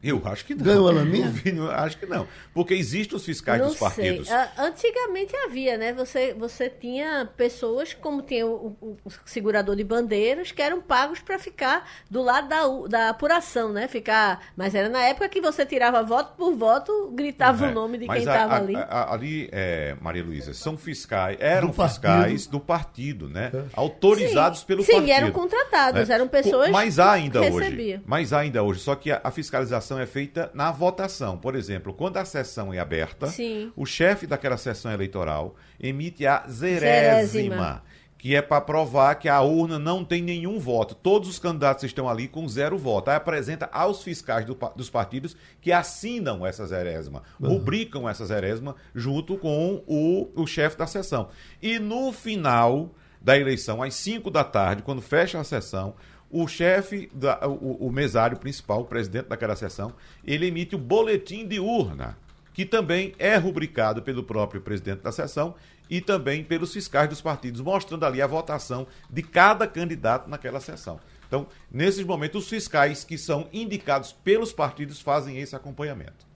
[0.04, 0.64] Eu acho que não.
[0.64, 1.28] Ganhou a laminha?
[1.32, 2.28] Vini, acho que não.
[2.52, 4.28] Porque existem os fiscais Não dos partidos.
[4.28, 4.36] sei.
[4.58, 5.92] Antigamente havia, né?
[5.94, 11.38] Você, você tinha pessoas, como tinha o, o- segurador de bandeiras, que eram pagos para
[11.38, 13.88] ficar do lado da, da apuração, né?
[13.88, 14.40] Ficar.
[14.56, 18.06] Mas era na época que você tirava voto por voto, gritava É, o nome de
[18.06, 18.76] mas quem estava ali.
[18.76, 21.94] a- ali, é, Maria Luísa, são fiscais, eram Do partido.
[22.02, 23.50] fiscais do partido, né?
[23.54, 23.62] É.
[23.74, 25.10] Autorizados Sim, pelo sim, partido.
[25.12, 26.14] eram contratados, né?
[26.14, 28.00] eram pessoas Mas há ainda que hoje.
[28.06, 31.36] Mas há ainda hoje, só que a, a fiscalização é feita na votação.
[31.36, 33.72] Por exemplo, quando a sessão é aberta, Sim.
[33.76, 37.24] o chefe daquela sessão eleitoral emite a Zerésima.
[37.26, 37.82] zerésima.
[38.16, 40.94] Que é para provar que a urna não tem nenhum voto.
[40.94, 43.10] Todos os candidatos estão ali com zero voto.
[43.10, 49.36] Aí apresenta aos fiscais do dos partidos que assinam essa zerésima, rubricam essa zerésima junto
[49.36, 51.28] com o, o chefe da sessão.
[51.60, 55.94] E no final da eleição, às 5 da tarde, quando fecha a sessão,
[56.42, 59.92] o chefe, da, o, o mesário principal, o presidente daquela sessão,
[60.24, 62.18] ele emite o boletim de urna,
[62.52, 65.54] que também é rubricado pelo próprio presidente da sessão
[65.88, 70.98] e também pelos fiscais dos partidos, mostrando ali a votação de cada candidato naquela sessão.
[71.28, 76.26] Então, nesses momentos, os fiscais que são indicados pelos partidos fazem esse acompanhamento.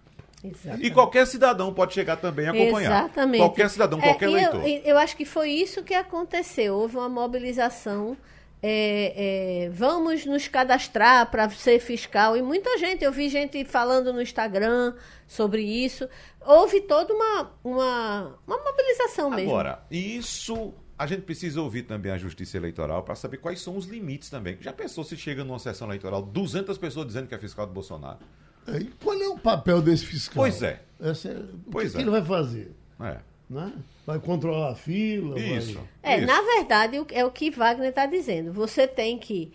[0.45, 0.81] Exato.
[0.81, 3.05] E qualquer cidadão pode chegar também a acompanhar.
[3.05, 3.41] Exatamente.
[3.41, 4.61] Qualquer cidadão, É, qualquer eleitor.
[4.61, 6.77] Eu, e eu acho que foi isso que aconteceu.
[6.77, 8.17] Houve uma mobilização.
[8.63, 12.37] É, é, vamos nos cadastrar para ser fiscal.
[12.37, 14.95] E muita gente, eu vi gente falando no Instagram
[15.27, 16.09] sobre isso.
[16.41, 19.51] Houve toda uma, uma, uma mobilização mesmo.
[19.51, 23.87] Agora, isso a gente precisa ouvir também a justiça eleitoral para saber quais são os
[23.87, 24.59] limites também.
[24.61, 28.19] Já pensou se chega numa sessão eleitoral 200 pessoas dizendo que é fiscal do Bolsonaro?
[28.67, 30.43] E qual é o papel desse fiscal?
[30.43, 30.83] Pois é.
[31.01, 32.03] Essa é pois o que, é.
[32.03, 32.75] ele vai fazer?
[33.01, 33.19] É.
[33.49, 33.73] Né?
[34.09, 35.39] Vai controlar a fila?
[35.39, 35.79] Isso.
[36.03, 36.27] É, isso.
[36.27, 38.51] na verdade, é o que Wagner está dizendo.
[38.55, 39.53] Você tem que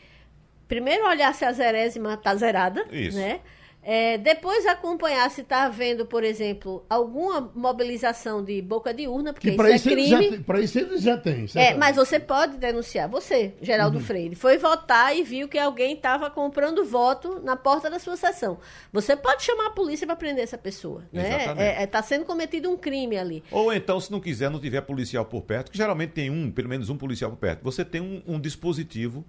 [0.67, 3.17] primeiro olhar se a zerésima está zerada, Isso.
[3.17, 3.39] né?
[3.85, 9.49] É, depois acompanhar se está havendo, por exemplo, alguma mobilização de boca de urna, porque
[9.49, 10.31] isso para é isso, eles já crime.
[10.37, 11.45] têm- pra isso eles já têm.
[11.55, 13.09] É, mas você pode denunciar.
[13.09, 14.03] Você, Geraldo Uhum.
[14.03, 18.57] Freire, foi votar e viu que alguém estava comprando voto na porta da sua sessão.
[18.93, 21.03] Você pode chamar a polícia para prender essa pessoa.
[21.11, 21.27] Né?
[21.27, 21.83] Exatamente.
[21.83, 23.43] Está sendo cometido um crime ali.
[23.51, 26.69] Ou então, se não quiser, não tiver policial por perto, que geralmente tem um, pelo
[26.69, 27.61] menos um policial por perto.
[27.63, 29.25] Você tem um, um dispositivo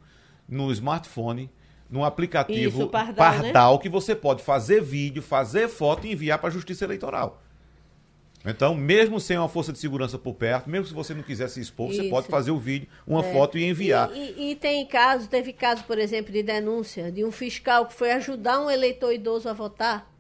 [0.48, 1.50] no smartphone,
[1.90, 3.78] num aplicativo Isso, Pardal, né?
[3.82, 7.40] que você pode fazer vídeo, fazer foto e enviar para a Justiça Eleitoral.
[8.46, 11.60] Então, mesmo sem uma força de segurança por perto, mesmo se você não quiser se
[11.60, 12.10] expor, você Isso.
[12.10, 14.10] pode fazer o vídeo, uma foto e enviar.
[14.14, 17.94] E, e- e tem casos, teve caso, por exemplo, de denúncia de um fiscal que
[17.94, 20.10] foi ajudar um eleitor idoso a votar.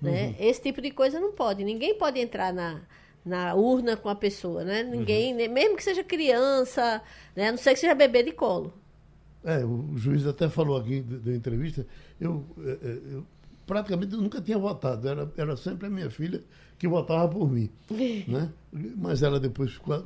[0.00, 0.26] Né?
[0.38, 0.46] Uhum.
[0.48, 1.64] Esse tipo de coisa não pode.
[1.64, 2.80] Ninguém pode entrar na,
[3.24, 4.84] na urna com a pessoa, né?
[4.84, 5.38] Ninguém, Uhum.
[5.38, 5.48] né?
[5.48, 7.02] mesmo que seja criança,
[7.34, 7.48] né?
[7.48, 8.72] a não ser que seja bebê de colo.
[9.44, 11.84] É, o juiz até falou aqui da entrevista,
[12.20, 13.26] eu, é, é, eu
[13.66, 16.42] praticamente nunca tinha votado, era, era sempre a minha filha
[16.78, 17.68] que votava por mim.
[18.28, 18.50] né?
[18.96, 20.04] Mas ela depois ficou,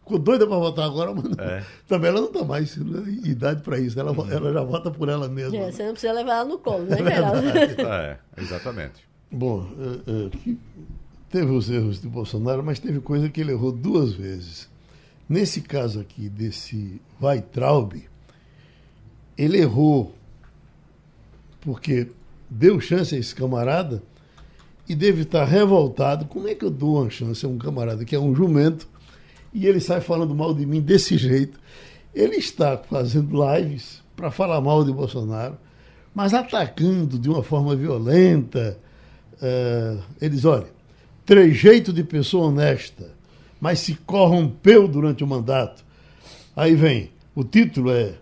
[0.00, 1.64] ficou doida para votar agora, mas não- É.
[1.86, 4.90] também ela não está mais né, em idade para isso, ela, vo- ela já vota
[4.90, 5.56] por ela mesma.
[5.58, 7.40] É, você não precisa levar ela no colo, né, É Geraldo?
[7.88, 9.04] É, exatamente.
[9.30, 9.66] Bom,
[10.06, 10.58] é, é, que
[11.30, 14.68] teve os erros de Bolsonaro, mas teve coisa que ele errou duas vezes.
[15.28, 17.94] Nesse caso aqui, desse Weitraub,
[19.36, 20.14] ele errou
[21.60, 22.08] porque
[22.50, 24.02] deu chance a esse camarada
[24.88, 26.26] e deve estar revoltado.
[26.26, 28.86] Como é que eu dou uma chance a um camarada que é um jumento
[29.54, 31.58] e ele sai falando mal de mim desse jeito?
[32.14, 35.56] Ele está fazendo lives para falar mal de Bolsonaro,
[36.14, 38.78] mas atacando de uma forma violenta.
[39.40, 40.66] Eh, ele diz: olha,
[41.24, 43.10] trejeito de pessoa honesta,
[43.60, 45.82] mas se corrompeu durante o mandato.
[46.54, 48.14] Aí vem, o título é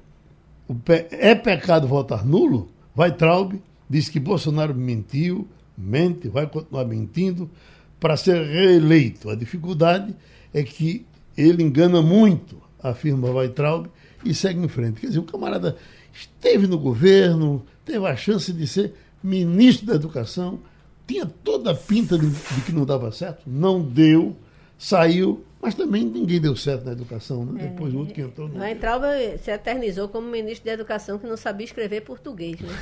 [1.10, 2.68] É pecado votar nulo?
[2.94, 3.54] Vai Traub,
[3.88, 7.50] diz que Bolsonaro mentiu, mente, vai continuar mentindo
[7.98, 9.28] para ser reeleito.
[9.30, 10.14] A dificuldade
[10.52, 11.06] é que
[11.36, 13.86] ele engana muito, afirma Weitraub,
[14.24, 15.00] e segue em frente.
[15.00, 15.76] Quer dizer, o camarada
[16.12, 20.60] esteve no governo, teve a chance de ser ministro da Educação,
[21.06, 24.36] tinha toda a pinta de, de que não dava certo, não deu,
[24.78, 27.64] saiu, mas também ninguém deu certo na educação, né?
[27.68, 28.48] Depois o outro que entrou.
[28.48, 29.02] Não Vai Traub
[29.42, 32.74] se eternizou como ministro da Educação que não sabia escrever português, né?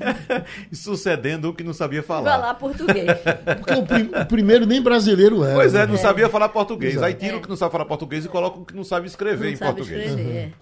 [0.70, 2.30] E sucedendo o que não sabia falar.
[2.32, 3.06] Falar português.
[3.58, 5.54] Porque o, prim- o primeiro nem brasileiro era.
[5.54, 5.86] Pois é, né?
[5.86, 6.92] não sabia falar português.
[6.92, 7.06] Exato.
[7.06, 9.46] Aí tira o que não sabe falar português e coloca o que não sabe escrever
[9.46, 10.10] não em sabe português.
[10.10, 10.36] escrever.
[10.36, 10.52] é.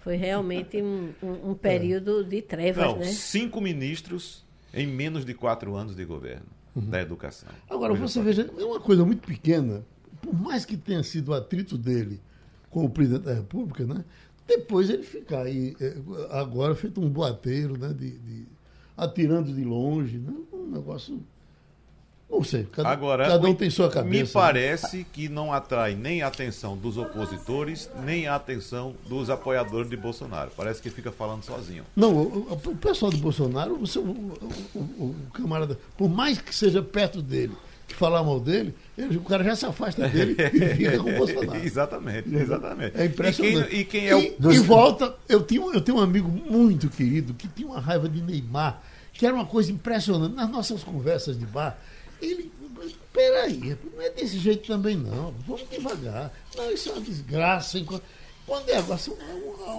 [0.00, 3.06] Foi realmente um, um- um período de trevas, Não, né?
[3.06, 7.48] cinco ministros em menos de quatro anos de governo da educação.
[7.70, 9.82] Agora, Veja você veja, é uma coisa muito pequena,
[10.22, 12.20] por mais que tenha sido o atrito dele
[12.70, 14.04] com o presidente da República, né?
[14.46, 15.96] Depois ele ficar aí, eh,
[16.30, 17.88] agora feito um boateiro, né?
[17.88, 18.46] De, de-
[18.96, 20.32] atirando de longe, né?
[20.52, 21.20] Um negócio.
[22.28, 24.10] Não sei, cada, Agora, cada um tem sua cabeça.
[24.12, 24.28] Me né?
[24.32, 29.96] parece que não atrai nem a atenção dos opositores, nem a atenção dos apoiadores de
[29.96, 30.50] Bolsonaro.
[30.56, 31.84] Parece que fica falando sozinho.
[31.94, 36.82] Não, o, o- pessoal do Bolsonaro, o, seu- o- o camarada, por mais que seja
[36.82, 37.52] perto dele,
[37.86, 41.16] que falar mal dele, ele- o cara já se afasta dele e fica com o
[41.18, 41.56] Bolsonaro.
[41.64, 42.96] exatamente, exatamente.
[43.00, 43.68] É impressionante.
[43.68, 44.20] E quem, e quem é o.
[44.52, 48.08] E, e volta, eu tenho, eu tenho um amigo muito querido que tinha uma raiva
[48.08, 50.34] de Neymar, que era uma coisa impressionante.
[50.34, 51.78] Nas nossas conversas de bar,
[52.20, 52.50] ele.
[53.12, 55.32] Peraí, não é desse jeito também não.
[55.46, 56.30] Vamos devagar.
[56.56, 57.82] Não, isso é uma desgraça.
[58.46, 59.16] Quando é agora, são-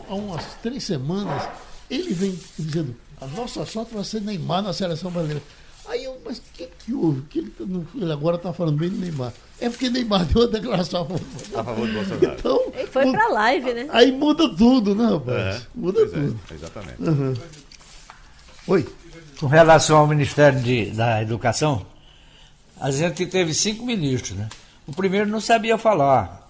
[0.09, 1.47] há umas três semanas,
[1.89, 5.43] ele vem dizendo, a nossa sorte vai ser Neymar na seleção brasileira.
[5.89, 7.21] Aí eu, mas o que, que houve?
[7.29, 7.53] Que ele,
[7.95, 9.31] ele agora está falando bem de Neymar.
[9.59, 11.21] É porque Neymar deu uma declaração a favor.
[11.55, 12.35] A favor de Bolsonaro.
[12.39, 13.87] Então, Ele foi pra live, né?
[13.91, 15.55] Aí muda tudo, né, rapaz?
[15.55, 16.39] É, muda é, tudo.
[16.53, 17.41] exatamente.
[18.67, 18.85] Oi.
[19.39, 21.85] Com relação ao Ministério de- da Educação,
[22.79, 24.49] a gente teve cinco ministros, né?
[24.87, 26.49] O primeiro não sabia falar,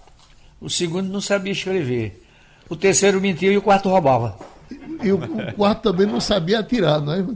[0.60, 2.24] o segundo não sabia escrever,
[2.68, 4.38] o terceiro mentia e o quarto roubava.
[5.02, 7.26] E o, o quarto também não sabia atirar, né?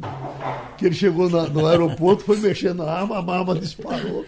[0.77, 4.25] Que ele chegou na- no aeroporto, foi mexendo na arma, a arma disparou.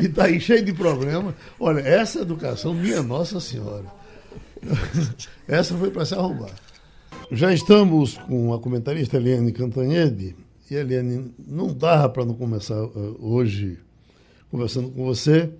[0.00, 1.34] E tá aí cheio de problema.
[1.58, 3.84] Olha, essa educação, minha Nossa Senhora.
[5.48, 6.50] Essa foi para se arrombar.
[7.30, 10.36] Já estamos com a comentarista Eliane Cantanhede.
[10.70, 13.78] E Eliane, não dá para não começar eh, hoje
[14.50, 15.50] conversando com você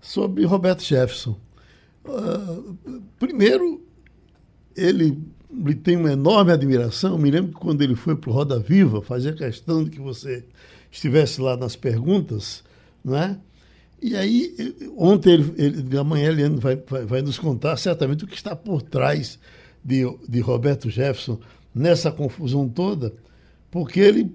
[0.00, 1.36] sobre Roberto Jefferson.
[2.04, 2.58] Ah,
[3.18, 3.82] primeiro,
[4.76, 5.18] ele
[5.50, 7.18] lhe tem uma enorme admiração.
[7.18, 10.44] Me lembro que quando ele foi para o Roda Viva, fazia questão de que você
[10.90, 12.62] estivesse lá nas perguntas,
[13.04, 13.36] não é?
[14.00, 14.54] E aí,
[14.96, 18.80] ontem, ele, ele, amanhã ele vai, vai, vai, nos contar certamente o que está por
[18.80, 19.38] trás
[19.84, 21.40] de, de Roberto Jefferson
[21.74, 23.12] nessa confusão toda,
[23.70, 24.32] porque ele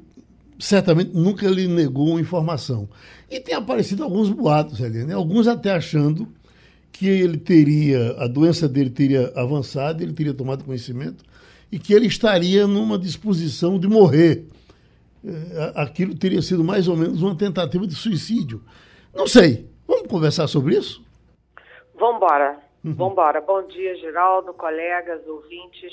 [0.60, 2.89] certamente nunca lhe negou informação.
[3.30, 6.28] E tem aparecido alguns boatos, Helene, alguns até achando
[6.94, 11.26] que ele teria, a doença dele teria avançado, ele teria tomado conhecimento
[11.72, 14.46] e que ele estaria numa disposição de morrer.
[15.26, 18.62] É, aquilo teria sido mais ou menos uma tentativa de suicídio.
[19.14, 19.68] Não sei.
[19.88, 21.04] Vamos conversar sobre isso?
[21.96, 22.60] Vamos embora.
[22.86, 22.94] Uhum.
[22.94, 23.42] Vamos embora.
[23.42, 25.92] Bom dia, Geraldo, colegas, ouvintes.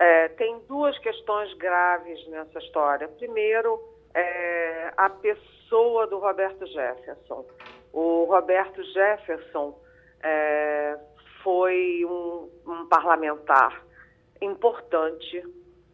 [0.00, 3.08] É, tem duas questões graves nessa história.
[3.08, 3.78] Primeiro,
[4.14, 7.44] é, a pessoa do Roberto Jefferson.
[7.92, 9.83] O Roberto Jefferson
[10.24, 10.98] é,
[11.42, 13.84] foi um, um, parlamentar
[14.40, 15.44] importante,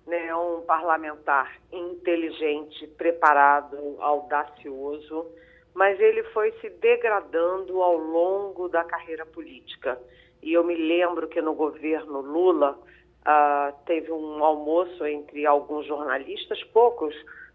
[0.06, 5.26] né, um parlamentar inteligente, preparado, audacioso,
[5.74, 10.00] mas ele foi se degradando ao longo da carreira política.
[10.40, 12.78] E eu me lembro que no governo Lula
[13.20, 17.14] uh, teve um almoço entre alguns jornalistas, poucos,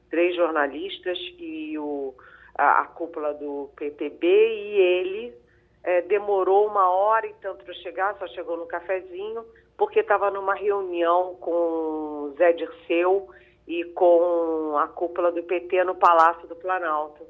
[0.09, 2.13] três jornalistas e o,
[2.57, 5.44] a, a cúpula do PTB, e ele
[5.85, 9.45] é, demorou uma hora e tanto para chegar, só chegou no cafezinho,
[9.77, 13.29] porque estava numa reunião com Zé Dirceu
[13.67, 17.23] e com a cúpula do PT no Palácio do Planalto.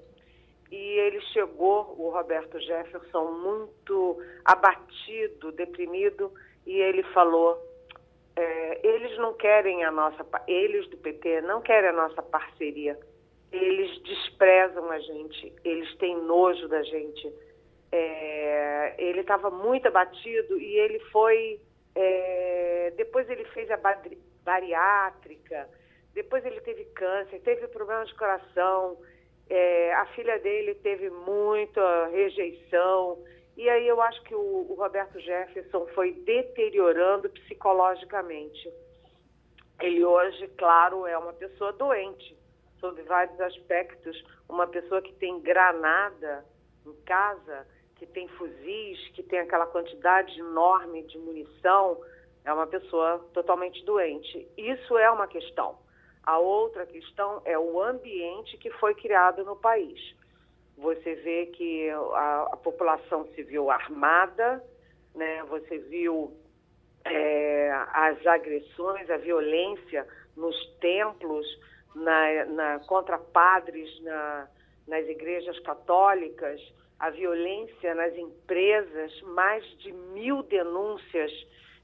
[0.72, 6.32] E ele chegou, o Roberto Jefferson, muito abatido, deprimido,
[6.66, 7.62] e ele falou:
[8.38, 12.98] é, eles não querem a nossa, eles do PT não querem a nossa parceria,
[13.52, 17.34] eles desprezam a gente, eles têm nojo da gente.
[17.92, 21.60] É, ele estava muito abatido e ele foi.
[21.96, 23.80] É, depois ele fez a
[24.44, 25.70] bariátrica,
[26.14, 28.98] depois ele teve câncer, teve problemas de coração,
[29.50, 33.24] é, a filha dele teve muita rejeição.
[33.58, 38.70] E aí eu acho que o, o Roberto Jefferson foi deteriorando psicologicamente.
[39.82, 42.38] Ele hoje, claro, é uma pessoa doente,
[42.80, 46.46] sob vários aspectos, uma pessoa que tem granada
[46.86, 47.68] em casa,
[48.06, 52.00] que tem fuzis, que tem aquela quantidade enorme de munição,
[52.44, 54.48] é uma pessoa totalmente doente.
[54.58, 55.78] Isso é uma questão.
[56.24, 60.00] A outra questão é o ambiente que foi criado no país.
[60.78, 64.64] Você vê que a, a população civil armada,
[65.14, 65.44] né?
[65.44, 66.36] você viu
[67.04, 71.46] é, as agressões, a violência nos templos,
[71.96, 74.48] na, na, contra padres na,
[74.88, 76.62] nas igrejas católicas,
[77.00, 81.32] a violência nas empresas, mais de mil denúncias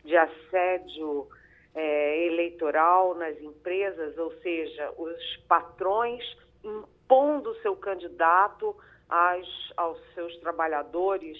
[0.03, 1.27] de assédio
[1.75, 6.23] é, eleitoral nas empresas, ou seja, os patrões
[6.63, 8.75] impondo seu candidato
[9.09, 9.47] às,
[9.77, 11.37] aos seus trabalhadores.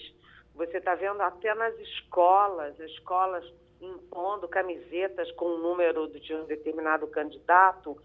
[0.54, 3.44] Você está vendo até nas escolas, as escolas
[3.80, 7.96] impondo camisetas com o número de um determinado candidato.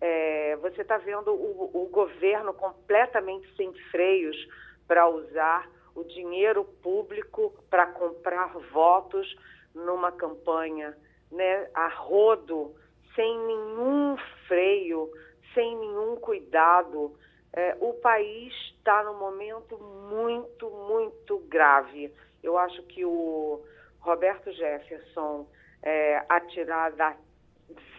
[0.00, 4.36] É, você está vendo o, o governo completamente sem freios
[4.86, 9.34] para usar o dinheiro público para comprar votos
[9.74, 10.96] numa campanha
[11.30, 12.74] né, a rodo,
[13.14, 14.16] sem nenhum
[14.46, 15.10] freio,
[15.54, 17.16] sem nenhum cuidado.
[17.52, 22.12] É, o país está num momento muito, muito grave.
[22.42, 23.62] Eu acho que o
[24.00, 25.46] Roberto Jefferson
[25.82, 27.18] é, atirar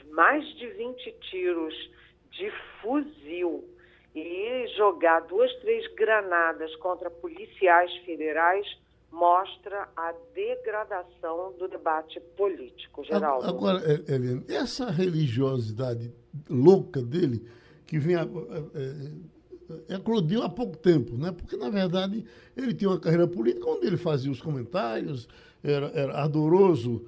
[0.09, 1.91] mais de 20 tiros
[2.31, 3.72] de fuzil
[4.15, 8.65] e jogar duas, três granadas contra policiais federais
[9.11, 13.47] mostra a degradação do debate político, Geraldo.
[13.47, 16.11] Agora, Helena, essa religiosidade
[16.49, 17.45] louca dele,
[17.85, 18.23] que vem a,
[19.89, 21.31] é, eclodiu há pouco tempo, né?
[21.31, 22.25] porque, na verdade,
[22.57, 25.27] ele tinha uma carreira política onde ele fazia os comentários,
[25.63, 27.05] era, era ardoroso,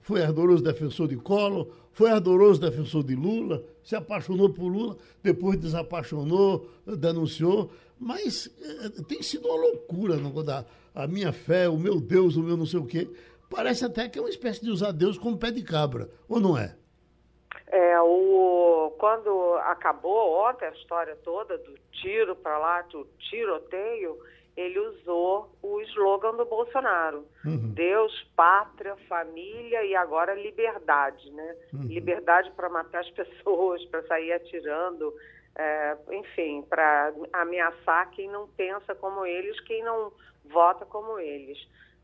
[0.00, 5.58] foi ardoroso defensor de Collor, foi ardoroso defensor de Lula, se apaixonou por Lula, depois
[5.58, 12.00] desapaixonou, denunciou, mas é, tem sido uma loucura no, da, a minha fé, o meu
[12.00, 13.08] Deus, o meu não sei o quê.
[13.48, 16.58] Parece até que é uma espécie de usar Deus como pé de cabra, ou não
[16.58, 16.76] é?
[17.68, 24.18] É, o, quando acabou ontem a história toda do tiro para lá, do tiroteio,
[24.56, 27.72] ele usou o slogan do Bolsonaro: uhum.
[27.72, 31.56] Deus, pátria, família e agora liberdade, né?
[31.72, 31.82] Uhum.
[31.82, 35.12] Liberdade para matar as pessoas, para sair atirando,
[35.56, 40.12] é, enfim, para ameaçar quem não pensa como eles, quem não
[40.44, 41.58] vota como eles.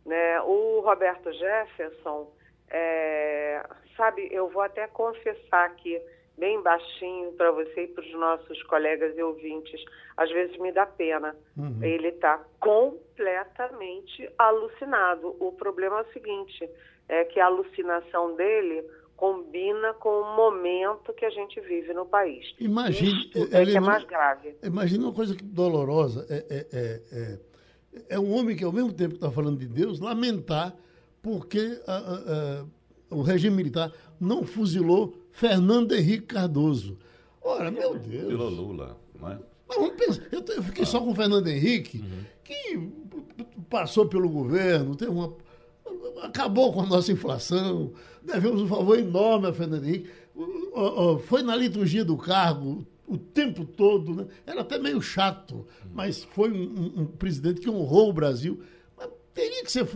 [0.04, 0.40] Né?
[0.42, 2.32] O Roberto Jefferson,
[2.68, 3.62] é,
[3.96, 6.00] sabe, eu vou até confessar aqui
[6.40, 9.84] bem baixinho para você e para os nossos colegas e ouvintes.
[10.16, 11.36] Às vezes me dá pena.
[11.56, 11.78] Uhum.
[11.82, 15.36] Ele está completamente alucinado.
[15.38, 16.68] O problema é o seguinte:
[17.08, 18.82] é que a alucinação dele
[19.16, 22.54] combina com o momento que a gente vive no país.
[22.58, 24.56] Imagine, Isto é, que é mais grave.
[24.62, 26.26] Imagina uma coisa dolorosa.
[26.30, 29.68] É, é, é, é, é, um homem que, ao mesmo tempo que está falando de
[29.68, 30.74] Deus, lamentar
[31.22, 32.64] porque a, a, a,
[33.10, 36.98] o regime militar não fuzilou Fernando Henrique Cardoso.
[37.42, 38.26] Ora, meu Deus.
[38.26, 39.38] Pelo Lula, não é?
[39.68, 40.86] Mas vamos pensar, eu, fiquei ah.
[40.86, 42.24] só com o Fernando Henrique, uhum.
[42.42, 45.32] que passou pelo governo, teve uma,
[46.22, 50.10] acabou com a nossa inflação, devemos um favor enorme a Fernando Henrique.
[51.26, 54.26] Foi na liturgia do cargo o tempo todo, né?
[54.46, 58.60] era até meio chato, mas foi um, um, um presidente que honrou o Brasil.
[58.96, 59.86] Mas teria que ser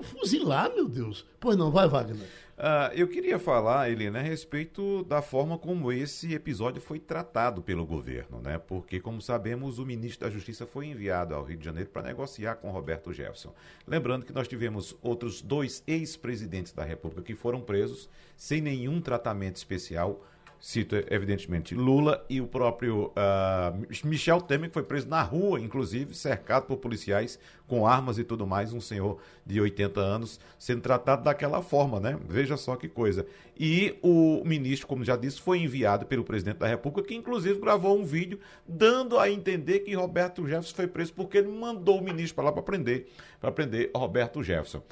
[0.00, 1.26] fuzilar, meu Deus.
[1.38, 2.26] Pois não, vai, Wagner.
[2.62, 7.84] Uh, eu queria falar, Helena, a respeito da forma como esse episódio foi tratado pelo
[7.84, 8.56] governo, né?
[8.56, 12.54] Porque, como sabemos, o ministro da Justiça foi enviado ao Rio de Janeiro para negociar
[12.54, 13.52] com Roberto Jefferson.
[13.84, 19.56] Lembrando que nós tivemos outros dois ex-presidentes da República que foram presos sem nenhum tratamento
[19.56, 20.24] especial
[20.62, 26.14] cito evidentemente Lula e o próprio uh, Michel Temer, que foi preso na rua, inclusive,
[26.14, 27.36] cercado por policiais
[27.66, 32.16] com armas e tudo mais, um senhor de 80 anos sendo tratado daquela forma, né?
[32.28, 33.26] Veja só que coisa.
[33.58, 37.98] E o ministro, como já disse, foi enviado pelo presidente da República, que inclusive gravou
[37.98, 42.36] um vídeo dando a entender que Roberto Jefferson foi preso porque ele mandou o ministro
[42.36, 43.08] para lá para prender,
[43.40, 44.82] para prender Roberto Jefferson.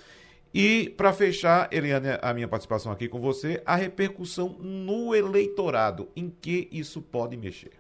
[0.53, 6.29] E, para fechar, Eliane, a minha participação aqui com você, a repercussão no eleitorado, em
[6.29, 7.73] que isso pode mexer?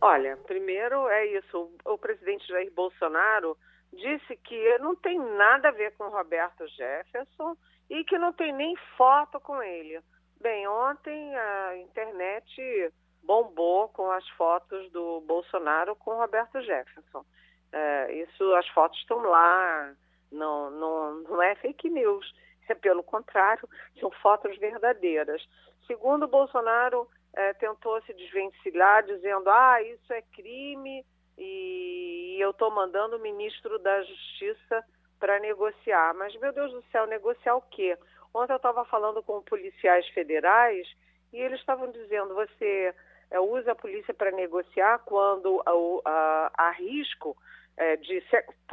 [0.00, 1.70] Olha, primeiro é isso.
[1.84, 3.56] O presidente Jair Bolsonaro
[3.92, 7.56] disse que não tem nada a ver com Roberto Jefferson
[7.88, 10.00] e que não tem nem foto com ele.
[10.40, 17.24] Bem, ontem a internet bombou com as fotos do Bolsonaro com Roberto Jefferson.
[17.72, 19.94] É, isso, as fotos estão lá
[20.30, 22.32] não, não, não é fake news,
[22.68, 23.68] é pelo contrário,
[23.98, 25.42] são fotos verdadeiras.
[25.86, 31.04] Segundo Bolsonaro, é, tentou se desvencilhar dizendo, ah, isso é crime
[31.36, 34.84] e, eu estou mandando o ministro da Justiça
[35.18, 36.14] para negociar.
[36.14, 37.96] Mas, meu Deus do céu, negociar o quê?
[38.32, 40.86] Ontem eu estava falando com policiais federais
[41.32, 42.94] e eles estavam dizendo, você
[43.30, 45.62] é, usa a polícia para negociar quando
[46.04, 47.36] há risco
[47.76, 48.22] é, de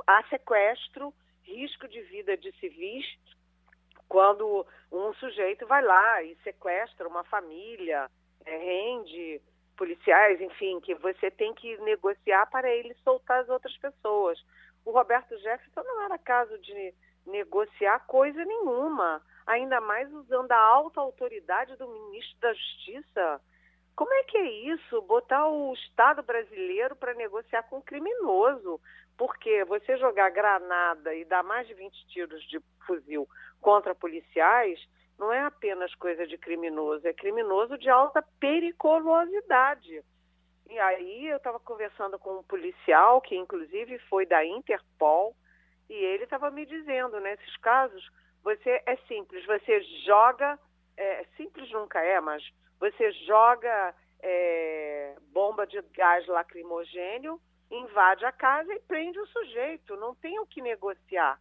[0.06, 1.14] há sequestro
[1.56, 3.06] risco de vida de civis
[4.08, 8.10] quando um sujeito vai lá e sequestra uma família,
[8.45, 9.41] é, rende
[9.76, 14.39] policiais, enfim, que você tem que negociar para ele soltar as outras pessoas.
[14.86, 16.93] O Roberto Jefferson não era caso de
[17.26, 23.41] negociar coisa nenhuma, ainda mais usando a alta autoridade do ministro da Justiça.
[23.95, 25.01] Como é que é isso?
[25.03, 28.80] Botar o Estado brasileiro para negociar com um criminoso.
[29.18, 33.28] Porque você jogar granada e dar mais de 20 tiros de fuzil
[33.61, 34.80] contra policiais
[35.18, 40.03] não é apenas coisa de criminoso, é criminoso de alta periculosidade.
[40.70, 45.36] E aí eu estava conversando com um policial, que inclusive foi da Interpol,
[45.89, 48.09] e ele estava me dizendo, nesses casos,
[48.43, 50.59] você é simples, você joga,
[50.97, 52.43] é, simples nunca é, mas
[52.80, 57.39] você joga é, bomba de gás lacrimogênio
[57.80, 61.39] invade a casa e prende o sujeito, não tem o que negociar.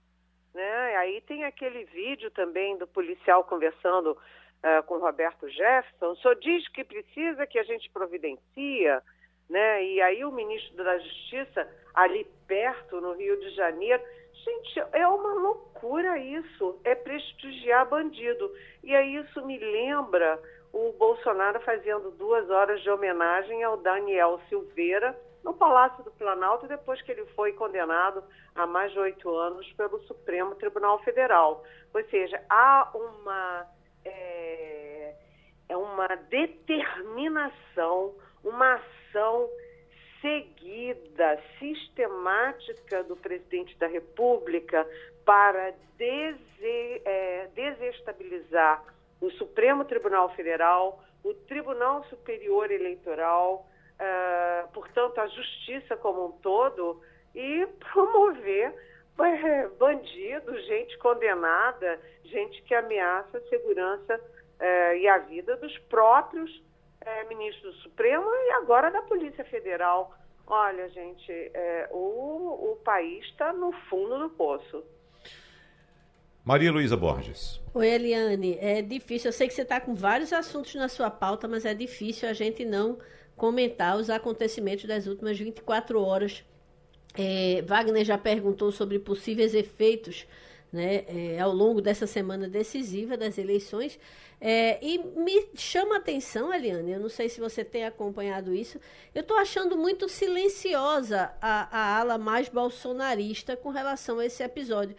[0.55, 0.97] Né?
[0.97, 6.85] Aí tem aquele vídeo também do policial conversando uh, com Roberto Jefferson, senhor diz que
[6.85, 9.03] precisa que a gente providencia,
[9.49, 9.85] né?
[9.85, 14.03] e aí o ministro da Justiça, ali perto, no Rio de Janeiro,
[14.45, 18.51] gente, é uma loucura isso, é prestigiar bandido.
[18.83, 20.41] E aí isso me lembra
[20.73, 27.01] o Bolsonaro fazendo duas horas de homenagem ao Daniel Silveira, no Palácio do Planalto depois
[27.03, 28.25] que ele foi condenado
[28.55, 31.63] a mais de oito anos pelo Supremo Tribunal Federal.
[31.93, 33.67] Ou seja, há uma,
[34.05, 35.15] é,
[35.69, 39.51] é uma determinação, uma ação
[40.23, 44.89] seguida, sistemática do presidente da República
[45.27, 48.83] para dese, é, desestabilizar
[49.21, 53.67] o Supremo Tribunal Federal, o Tribunal Superior Eleitoral,
[54.01, 57.01] uh, portanto, a justiça como um todo
[57.35, 58.75] e promover
[59.19, 66.51] é, bandidos, gente condenada, gente que ameaça a segurança uh, e a vida dos próprios
[66.57, 70.15] uh, ministros do Supremo e agora da Polícia Federal.
[70.47, 71.33] Olha, gente,
[71.91, 74.85] o, o país está no fundo do poço.
[76.45, 77.59] Maria Luísa Borges.
[77.73, 78.59] Oi, Eliane.
[78.61, 79.29] É difícil.
[79.29, 82.35] Eu sei que você está com vários assuntos na sua pauta, mas é difícil a
[82.35, 82.99] gente não
[83.37, 86.45] comentar os acontecimentos das últimas 24 horas.
[87.17, 90.27] É, Wagner já perguntou sobre possíveis efeitos
[90.73, 93.99] né, é, ao longo dessa semana decisiva das eleições.
[94.41, 98.79] É, e me chama a atenção, Eliane, eu não sei se você tem acompanhado isso,
[99.15, 104.97] eu estou achando muito silenciosa a, a, ala mais bolsonarista com relação a esse episódio.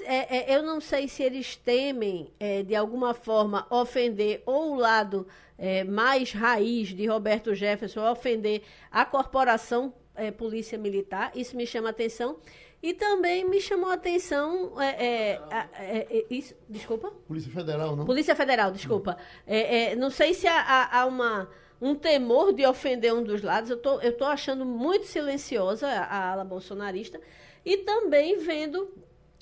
[0.00, 4.76] É, é eu não sei se eles temem, é, de alguma forma, ofender ou o
[4.76, 5.28] lado
[5.58, 9.92] é, mais raiz de Roberto Jefferson, ofender a corporação
[10.36, 12.38] Polícia Militar, isso me chama atenção.
[12.82, 14.80] E também me chamou a atenção.
[14.80, 17.10] É, é, é, isso, desculpa?
[17.26, 18.04] Polícia Federal, não?
[18.04, 19.16] Polícia Federal, desculpa.
[19.46, 21.48] É, é, não sei se há, há, uma,
[21.80, 23.70] um temor de ofender um dos lados.
[23.70, 27.20] Eu tô, estou tô achando muito silenciosa a, a ala bolsonarista.
[27.64, 28.92] E também vendo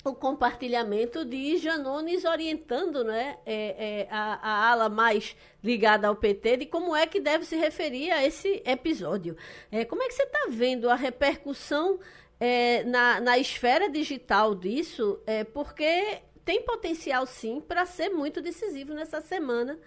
[0.03, 6.57] o compartilhamento de Janones orientando né, é, é, a, a, ala mais ligada ao PT
[6.57, 9.35] de como é que deve se referir a esse episódio.
[9.71, 11.99] É, como é que você está vendo a repercussão
[12.39, 18.93] é, na, na esfera digital disso, é, porque tem potencial sim para ser muito decisivo
[18.93, 19.77] nessa semana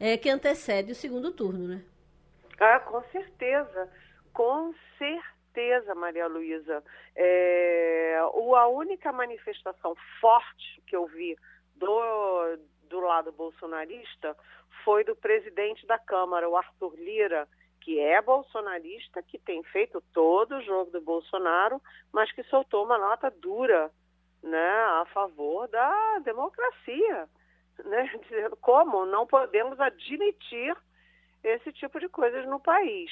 [0.00, 1.82] é, que antecede o segundo turno, né?
[2.58, 3.88] Ah, com certeza,
[4.32, 5.37] com certeza,
[5.94, 6.82] Maria Luísa.
[7.14, 11.36] É, a única manifestação forte que eu vi
[11.76, 14.36] do, do lado bolsonarista
[14.84, 17.48] foi do presidente da Câmara, o Arthur Lira,
[17.80, 21.80] que é bolsonarista, que tem feito todo o jogo do Bolsonaro,
[22.12, 23.90] mas que soltou uma nota dura
[24.42, 27.28] né, a favor da democracia,
[27.84, 30.76] né, dizendo como não podemos admitir
[31.42, 33.10] esse tipo de coisas no país.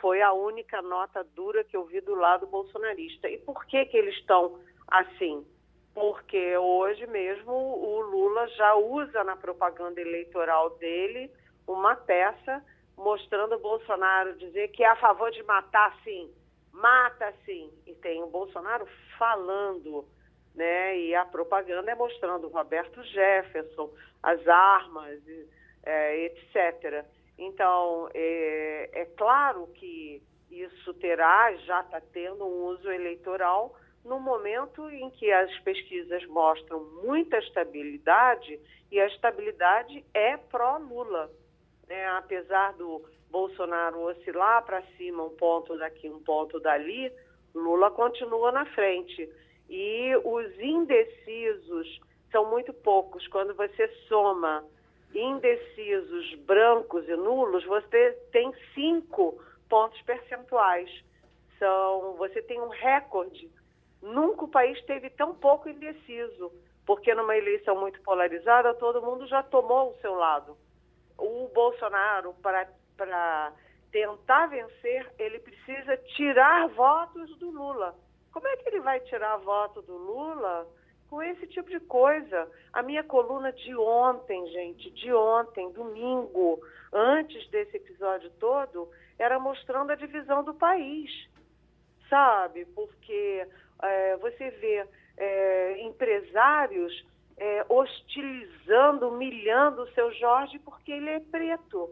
[0.00, 3.28] Foi a única nota dura que eu vi do lado bolsonarista.
[3.28, 5.46] E por que, que eles estão assim?
[5.94, 11.30] Porque hoje mesmo o Lula já usa na propaganda eleitoral dele
[11.66, 12.64] uma peça
[12.96, 16.30] mostrando o Bolsonaro dizer que é a favor de matar sim,
[16.72, 17.70] mata sim.
[17.86, 18.86] E tem o Bolsonaro
[19.18, 20.06] falando,
[20.54, 20.98] né?
[20.98, 23.90] E a propaganda é mostrando o Roberto Jefferson,
[24.22, 25.20] as armas,
[25.82, 27.04] é, etc.
[27.38, 28.59] Então, é,
[29.00, 33.74] é claro que isso terá, já está tendo um uso eleitoral
[34.04, 38.58] no momento em que as pesquisas mostram muita estabilidade
[38.90, 41.30] e a estabilidade é pró-Lula
[41.90, 47.12] né, apesar do Bolsonaro oscilar para cima um ponto daqui, um ponto dali,
[47.52, 49.28] Lula continua na frente.
[49.68, 53.26] E os indecisos são muito poucos.
[53.26, 54.64] Quando você soma
[55.14, 60.90] indecisos, brancos e nulos, você tem cinco pontos percentuais.
[61.58, 63.50] São, você tem um recorde.
[64.00, 66.52] Nunca o país teve tão pouco indeciso,
[66.86, 70.56] porque numa eleição muito polarizada, todo mundo já tomou o seu lado
[71.20, 73.52] o Bolsonaro, para
[73.92, 77.94] tentar vencer, ele precisa tirar votos do Lula.
[78.32, 80.66] Como é que ele vai tirar voto do Lula
[81.10, 82.48] com esse tipo de coisa?
[82.72, 86.60] A minha coluna de ontem, gente, de ontem, domingo,
[86.92, 88.88] antes desse episódio todo,
[89.18, 91.10] era mostrando a divisão do país,
[92.08, 92.64] sabe?
[92.66, 93.44] Porque
[93.82, 94.86] é, você vê
[95.16, 97.04] é, empresários
[97.36, 101.90] é, hostilizando, humilhando o seu Jorge porque ele é preto.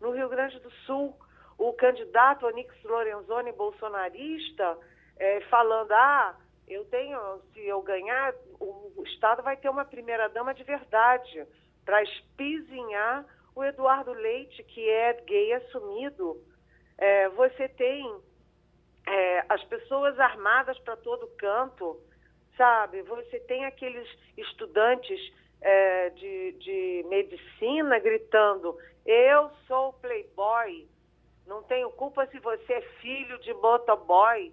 [0.00, 1.14] No Rio Grande do Sul,
[1.56, 4.76] o candidato Onix Lorenzoni, bolsonarista,
[5.18, 6.34] é, falando: ah,
[6.72, 7.18] eu tenho,
[7.52, 11.46] se eu ganhar, o Estado vai ter uma primeira-dama de verdade
[11.84, 16.40] para espizinhar o Eduardo Leite, que é gay assumido.
[16.96, 18.14] É, você tem
[19.06, 22.00] é, as pessoas armadas para todo canto
[22.60, 23.00] sabe?
[23.04, 24.06] Você tem aqueles
[24.36, 25.18] estudantes
[25.62, 30.86] é, de, de medicina gritando: Eu sou playboy,
[31.46, 34.52] não tenho culpa se você é filho de motoboy,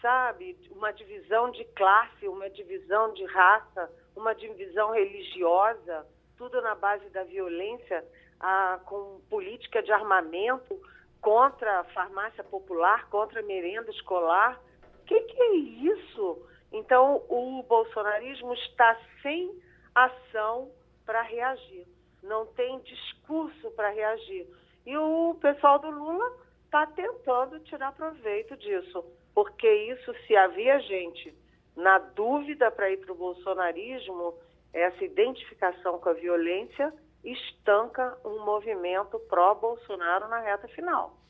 [0.00, 0.56] sabe?
[0.70, 7.24] Uma divisão de classe, uma divisão de raça, uma divisão religiosa, tudo na base da
[7.24, 8.04] violência,
[8.38, 10.78] a, com política de armamento
[11.20, 14.60] contra a farmácia popular, contra a merenda escolar.
[15.00, 16.46] O que, que é isso?
[16.72, 19.58] Então, o bolsonarismo está sem
[19.94, 20.70] ação
[21.04, 21.86] para reagir,
[22.22, 24.46] não tem discurso para reagir.
[24.84, 29.04] E o pessoal do Lula está tentando tirar proveito disso,
[29.36, 31.36] porque isso, se havia gente
[31.76, 34.32] na dúvida para ir para o bolsonarismo,
[34.72, 36.90] essa identificação com a violência
[37.22, 41.20] estanca um movimento pró-Bolsonaro na reta final.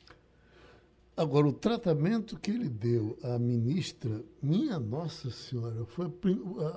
[1.17, 6.05] Agora, o tratamento que ele deu à ministra, minha Nossa Senhora, foi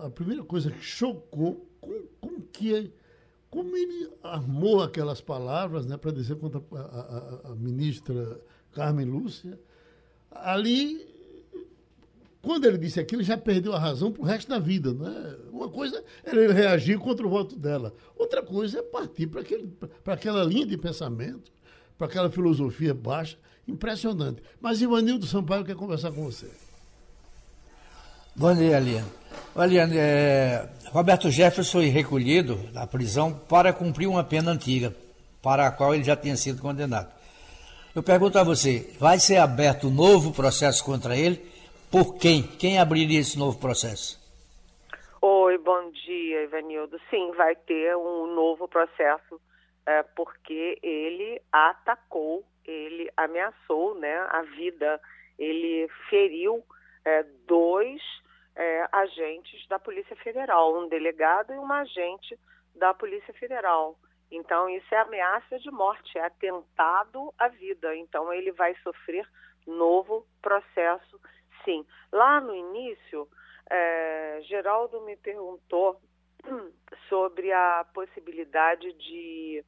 [0.05, 2.93] a, primeira coisa que chocou com, com que
[3.49, 8.41] como ele armou aquelas palavras né, para dizer contra a, a, a, ministra
[8.73, 9.57] Carmen Lúcia,
[10.31, 11.20] ali,
[12.43, 14.95] quando ele disse aquilo, já perdeu a razão para o resto da vida.
[14.95, 15.37] Né?
[15.53, 20.43] Uma coisa era ele reagir contra o voto dela, outra coisa é partir para aquela
[20.45, 21.53] linha de pensamento,
[21.99, 23.37] para aquela filosofia baixa,
[23.69, 24.43] impressionante.
[24.61, 26.47] Mas Ivanildo Sampaio quer conversar com você.
[28.35, 29.07] Bom dia, Aliane.
[29.55, 34.95] Aliane, é, Roberto Jefferson foi recolhido da prisão para cumprir uma pena antiga,
[35.43, 37.09] para a qual ele já tinha sido condenado.
[37.95, 41.50] Eu pergunto a você, vai ser aberto novo processo contra ele?
[41.91, 42.43] Por quem?
[42.57, 44.17] Quem abriria esse novo processo?
[45.21, 47.01] Oi, bom dia, Ivanildo.
[47.11, 49.41] Sim, vai ter um novo processo,
[49.85, 55.01] é, porque ele atacou, ele ameaçou né, a vida,
[55.37, 56.63] ele feriu
[57.05, 58.01] é, dois
[58.55, 62.39] é, agentes da Polícia Federal, um delegado e uma agente
[62.77, 63.99] da Polícia Federal.
[64.31, 67.97] Então, isso é ameaça de morte, é atentado à vida.
[67.97, 69.27] Então, ele vai sofrer
[69.67, 71.21] novo processo,
[71.65, 71.85] sim.
[72.13, 73.29] Lá no início,
[73.71, 76.01] é, Geraldo me perguntou
[77.09, 79.65] sobre a possibilidade de.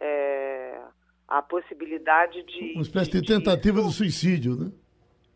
[0.00, 0.80] É,
[1.28, 2.72] a possibilidade de.
[2.74, 4.72] Uma espécie de, de tentativa de, de suicídio, né?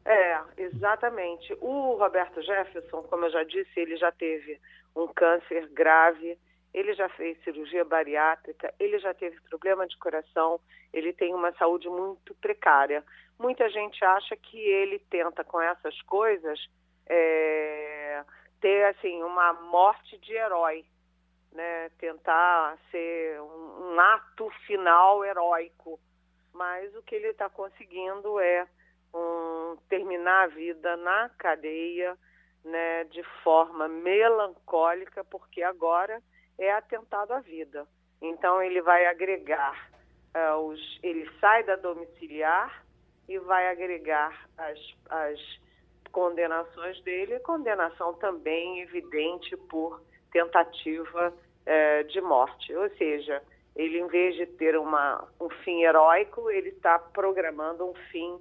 [0.04, 1.56] É, exatamente.
[1.60, 4.58] O Roberto Jefferson, como eu já disse, ele já teve
[4.96, 6.38] um câncer grave,
[6.72, 10.60] ele já fez cirurgia bariátrica, ele já teve problema de coração,
[10.92, 13.04] ele tem uma saúde muito precária.
[13.40, 16.60] Muita gente acha que ele tenta com essas coisas
[17.06, 18.22] é,
[18.60, 20.84] ter assim uma morte de herói,
[21.50, 21.88] né?
[21.98, 25.98] Tentar ser um, um ato final heróico.
[26.52, 28.68] Mas o que ele está conseguindo é
[29.14, 32.18] um, terminar a vida na cadeia,
[32.62, 36.22] né, de forma melancólica, porque agora
[36.58, 37.88] é atentado à vida.
[38.20, 39.90] Então ele vai agregar
[40.36, 42.89] uh, os, ele sai da domiciliar
[43.30, 44.78] e vai agregar as,
[45.08, 45.40] as
[46.10, 50.02] condenações dele, condenação também evidente por
[50.32, 52.74] tentativa uh, de morte.
[52.74, 53.40] Ou seja,
[53.76, 58.36] ele em vez de ter uma, um fim heróico, ele está programando um fim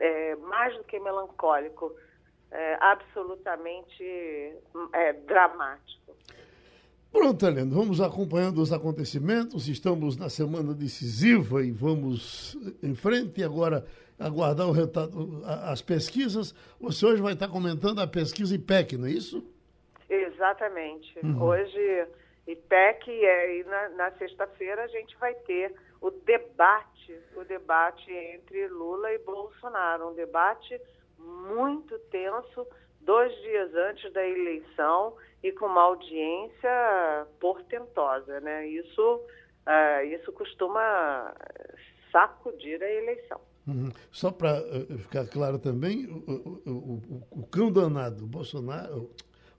[0.00, 1.94] é, mais do que melancólico,
[2.50, 4.56] é, absolutamente
[4.94, 6.16] é, dramático.
[7.14, 9.68] Pronto, Helena, vamos acompanhando os acontecimentos.
[9.68, 13.40] Estamos na semana decisiva e vamos em frente.
[13.40, 13.86] E agora
[14.18, 14.66] aguardar
[15.70, 16.52] as pesquisas.
[16.80, 19.46] Você hoje vai estar comentando a pesquisa IPEC, não é isso?
[20.10, 21.16] Exatamente.
[21.22, 21.40] Uhum.
[21.40, 22.08] Hoje,
[22.48, 28.66] IPEC, é, e na, na sexta-feira a gente vai ter o debate, o debate entre
[28.66, 30.80] Lula e Bolsonaro, um debate
[31.16, 32.66] muito tenso,
[33.04, 38.66] dois dias antes da eleição e com uma audiência portentosa, né?
[38.66, 39.20] Isso,
[39.66, 41.34] uh, isso costuma
[42.10, 43.40] sacudir a eleição.
[43.66, 43.90] Uhum.
[44.10, 49.10] Só para uh, ficar claro também, o, o, o, o, cão danado Bolsonaro,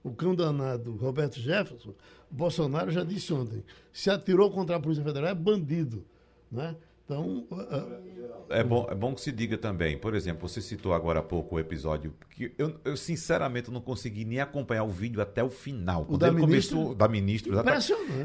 [0.02, 1.94] o cão danado Roberto Jefferson,
[2.30, 6.04] Bolsonaro já disse ontem, se atirou contra a Polícia Federal é bandido.
[6.50, 6.76] Né?
[7.06, 7.46] Então.
[7.52, 11.22] Uh, é, bom, é bom que se diga também, por exemplo, você citou agora há
[11.22, 15.48] pouco o episódio que eu, eu sinceramente não consegui nem acompanhar o vídeo até o
[15.48, 16.04] final.
[16.08, 16.94] O da ele ministra, começou.
[16.96, 17.64] Da ministra,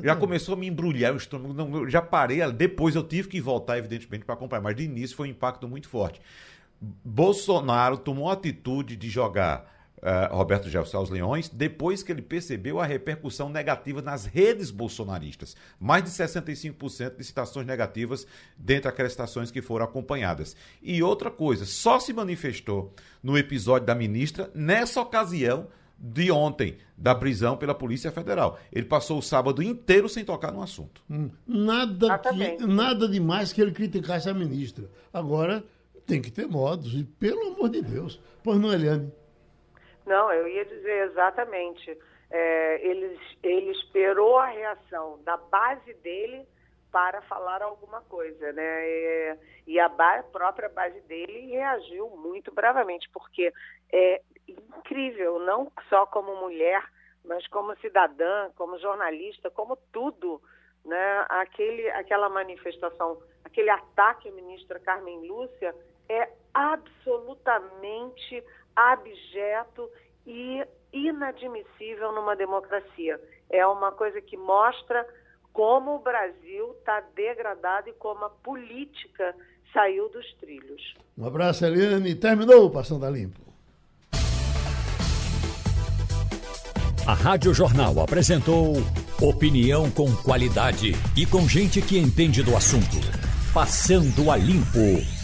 [0.04, 1.54] já começou a me embrulhar o estômago.
[1.54, 5.16] Não, eu já parei, depois eu tive que voltar, evidentemente, para acompanhar, mas de início
[5.16, 6.20] foi um impacto muito forte.
[7.06, 12.80] Bolsonaro tomou a atitude de jogar uh, Roberto Jefferson aos Leões, depois que ele percebeu
[12.80, 15.56] a repercussão negativa nas redes bolsonaristas.
[15.80, 18.26] Mais de 65% de citações negativas
[18.58, 20.56] dentre aquelas citações que foram acompanhadas.
[20.82, 25.68] E outra coisa, só se manifestou no episódio da ministra nessa ocasião
[26.04, 28.60] de ontem, da prisão pela Polícia Federal.
[28.72, 31.04] Ele passou o sábado inteiro sem tocar no assunto.
[31.08, 34.90] Hum, nada, que, nada demais que ele criticasse a ministra.
[35.14, 35.64] Agora,
[36.08, 38.20] tem que ter modos, e pelo amor de Deus.
[38.44, 39.12] Pois não, Eliane?
[40.06, 41.98] Não, eu ia dizer exatamente.
[42.30, 46.48] É, ele, ele esperou a reação da base dele
[46.92, 49.38] para falar alguma coisa, né?
[49.66, 53.54] E, a ba própria base dele reagiu muito bravamente, porque
[53.92, 56.84] é incrível, não só como mulher,
[57.24, 60.42] mas como cidadã, como jornalista, como tudo,
[60.84, 61.26] né?
[61.30, 65.74] Aquele, aquela manifestação, aquele ataque à ministra Carmen Lúcia
[66.10, 68.44] é absolutamente
[68.76, 69.90] abjeto
[70.26, 73.20] e inadmissível numa democracia.
[73.50, 75.06] É uma coisa que mostra
[75.54, 79.36] como o Brasil está degradado e como a política
[79.74, 80.96] saiu dos trilhos.
[81.18, 82.16] Um abraço, Eliane.
[82.16, 83.40] Terminou o Passando a Limpo.
[87.06, 88.76] A Rádio Jornal apresentou
[89.22, 92.98] Opinião com qualidade e com gente que entende do assunto.
[93.54, 95.21] Passando a limpo.